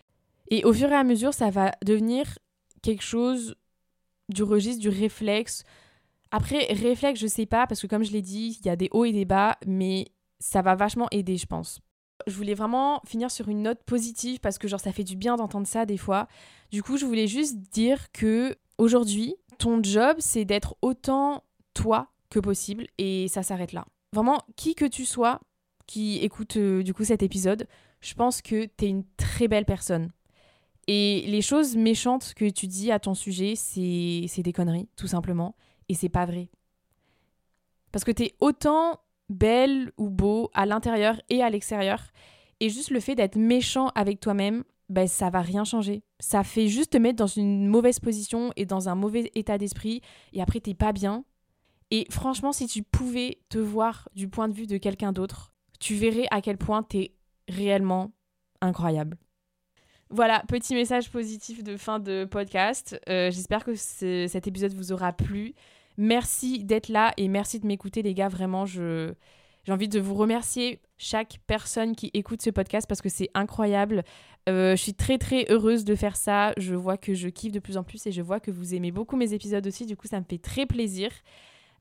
Et 0.49 0.65
au 0.65 0.73
fur 0.73 0.91
et 0.91 0.95
à 0.95 1.05
mesure, 1.05 1.33
ça 1.33 1.51
va 1.51 1.73
devenir 1.85 2.39
quelque 2.83 3.03
chose 3.03 3.57
du 4.29 4.43
registre 4.43 4.81
du 4.81 4.91
réflexe. 4.91 5.65
Après, 6.31 6.67
réflexe, 6.71 7.21
je 7.21 7.27
sais 7.27 7.47
pas, 7.47 7.67
parce 7.67 7.81
que 7.81 7.87
comme 7.87 8.05
je 8.05 8.13
l'ai 8.13 8.23
dit, 8.23 8.59
il 8.61 8.67
y 8.67 8.71
a 8.71 8.77
des 8.77 8.89
hauts 8.93 9.05
et 9.05 9.13
des 9.13 9.25
bas, 9.25 9.57
mais 9.67 10.09
ça 10.39 10.61
va 10.61 10.75
vachement 10.75 11.09
aider, 11.11 11.37
je 11.37 11.47
pense. 11.47 11.81
Je 12.27 12.35
voulais 12.35 12.55
vraiment 12.55 13.01
finir 13.07 13.31
sur 13.31 13.49
une 13.49 13.63
note 13.63 13.83
positive 13.85 14.41
parce 14.41 14.59
que 14.59 14.69
genre 14.69 14.81
ça 14.81 14.93
fait 14.93 15.05
du 15.05 15.17
bien 15.17 15.37
d'entendre 15.37 15.67
ça 15.67 15.87
des 15.87 15.97
fois. 15.97 16.29
Du 16.71 16.83
coup, 16.83 16.97
je 16.97 17.05
voulais 17.05 17.27
juste 17.27 17.57
dire 17.57 18.11
que 18.13 18.57
aujourd'hui, 18.79 19.37
ton 19.59 19.83
job, 19.83 20.17
c'est 20.19 20.45
d'être 20.45 20.77
autant 20.83 21.45
toi 21.75 22.09
que 22.31 22.41
possible 22.41 22.87
et 22.99 23.29
ça 23.29 23.43
s'arrête 23.43 23.73
là. 23.73 23.85
Vraiment, 24.13 24.41
qui 24.57 24.75
que 24.75 24.85
tu 24.85 25.05
sois 25.05 25.41
qui 25.87 26.19
écoute 26.19 26.57
euh, 26.57 26.83
du 26.83 26.95
coup 26.95 27.05
cet 27.05 27.23
épisode, 27.23 27.67
je 28.01 28.15
pense 28.15 28.41
que 28.41 28.65
t'es 28.65 28.89
une 28.89 29.05
très 29.17 29.49
belle 29.49 29.65
personne. 29.65 30.11
Et 30.89 31.25
les 31.27 31.43
choses 31.43 31.77
méchantes 31.77 32.35
que 32.35 32.49
tu 32.49 32.67
dis 32.67 32.91
à 32.91 32.99
ton 32.99 33.15
sujet, 33.15 33.55
c'est 33.57 34.43
des 34.43 34.53
conneries, 34.53 34.89
tout 34.97 35.07
simplement. 35.07 35.55
Et 35.89 35.95
c'est 35.95 36.09
pas 36.09 36.27
vrai. 36.27 36.49
Parce 37.93 38.05
que 38.05 38.11
t'es 38.11 38.35
autant 38.41 38.99
belle 39.29 39.93
ou 39.97 40.11
beau 40.11 40.51
à 40.55 40.67
l'intérieur 40.67 41.21
et 41.29 41.43
à 41.43 41.51
l'extérieur. 41.51 42.13
Et 42.61 42.69
juste 42.69 42.91
le 42.91 43.01
fait 43.01 43.15
d'être 43.15 43.37
méchant 43.37 43.89
avec 43.95 44.21
toi-même, 44.21 44.65
ben, 44.89 45.09
ça 45.09 45.31
va 45.31 45.41
rien 45.41 45.65
changer. 45.65 46.03
Ça 46.21 46.45
fait 46.45 46.69
juste 46.69 46.93
te 46.93 46.99
mettre 46.99 47.17
dans 47.17 47.27
une 47.27 47.67
mauvaise 47.67 47.99
position 47.99 48.53
et 48.57 48.67
dans 48.67 48.89
un 48.89 48.95
mauvais 48.95 49.31
état 49.35 49.59
d'esprit 49.59 50.03
et 50.33 50.43
après 50.43 50.61
t'es 50.61 50.75
pas 50.75 50.93
bien. 50.93 51.25
Et 51.91 52.07
franchement, 52.11 52.53
si 52.53 52.67
tu 52.67 52.83
pouvais 52.83 53.39
te 53.49 53.59
voir 53.59 54.09
du 54.15 54.29
point 54.29 54.49
de 54.49 54.55
vue 54.55 54.67
de 54.67 54.79
quelqu'un 54.79 55.13
d'autre, 55.13 55.55
tu 55.81 55.95
verrais 55.95 56.27
à 56.31 56.41
quel 56.41 56.57
point 56.57 56.83
t'es 56.83 57.15
réellement 57.49 58.13
incroyable. 58.61 59.19
Voilà, 60.09 60.43
petit 60.47 60.75
message 60.75 61.11
positif 61.11 61.65
de 61.65 61.77
fin 61.77 61.99
de 61.99 62.27
podcast. 62.31 63.01
Euh, 63.09 63.31
j'espère 63.31 63.65
que 63.65 63.75
cet 63.75 64.47
épisode 64.47 64.75
vous 64.75 64.93
aura 64.93 65.13
plu. 65.13 65.55
Merci 65.97 66.65
d'être 66.65 66.89
là 66.89 67.13
et 67.17 67.29
merci 67.29 67.61
de 67.61 67.67
m'écouter 67.67 68.03
les 68.03 68.15
gars. 68.15 68.29
Vraiment, 68.29 68.67
je, 68.67 69.13
j'ai 69.65 69.73
envie 69.73 69.89
de 69.89 70.01
vous 70.01 70.15
remercier 70.15 70.81
chaque 70.99 71.39
personne 71.47 71.95
qui 71.95 72.11
écoute 72.15 72.43
ce 72.43 72.51
podcast 72.51 72.87
parce 72.89 73.03
que 73.03 73.09
c'est 73.09 73.29
incroyable. 73.35 74.03
Euh, 74.49 74.77
je 74.77 74.83
suis 74.83 74.95
très 74.95 75.19
très 75.19 75.47
heureuse 75.51 75.85
de 75.85 75.95
faire 75.95 76.17
ça. 76.17 76.53
Je 76.57 76.75
vois 76.75 76.97
que 76.97 77.15
je 77.15 77.29
kiffe 77.29 77.53
de 77.53 77.61
plus 77.61 77.77
en 77.77 77.85
plus 77.85 78.07
et 78.07 78.13
je 78.13 78.23
vois 78.23 78.41
que 78.41 78.51
vous 78.51 78.75
aimez 78.75 78.91
beaucoup 78.91 79.17
mes 79.17 79.35
épisodes 79.35 79.67
aussi. 79.67 79.87
Du 79.87 79.97
coup, 79.97 80.09
ça 80.09 80.19
me 80.19 80.25
fait 80.29 80.39
très 80.39 80.67
plaisir. 80.67 81.11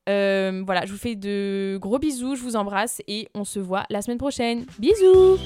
Euh, 0.09 0.63
voilà, 0.65 0.85
je 0.85 0.91
vous 0.91 0.97
fais 0.97 1.15
de 1.15 1.77
gros 1.79 1.99
bisous, 1.99 2.35
je 2.35 2.41
vous 2.41 2.55
embrasse 2.55 3.01
et 3.07 3.27
on 3.35 3.43
se 3.43 3.59
voit 3.59 3.85
la 3.89 4.01
semaine 4.01 4.17
prochaine. 4.17 4.65
Bisous 4.79 5.37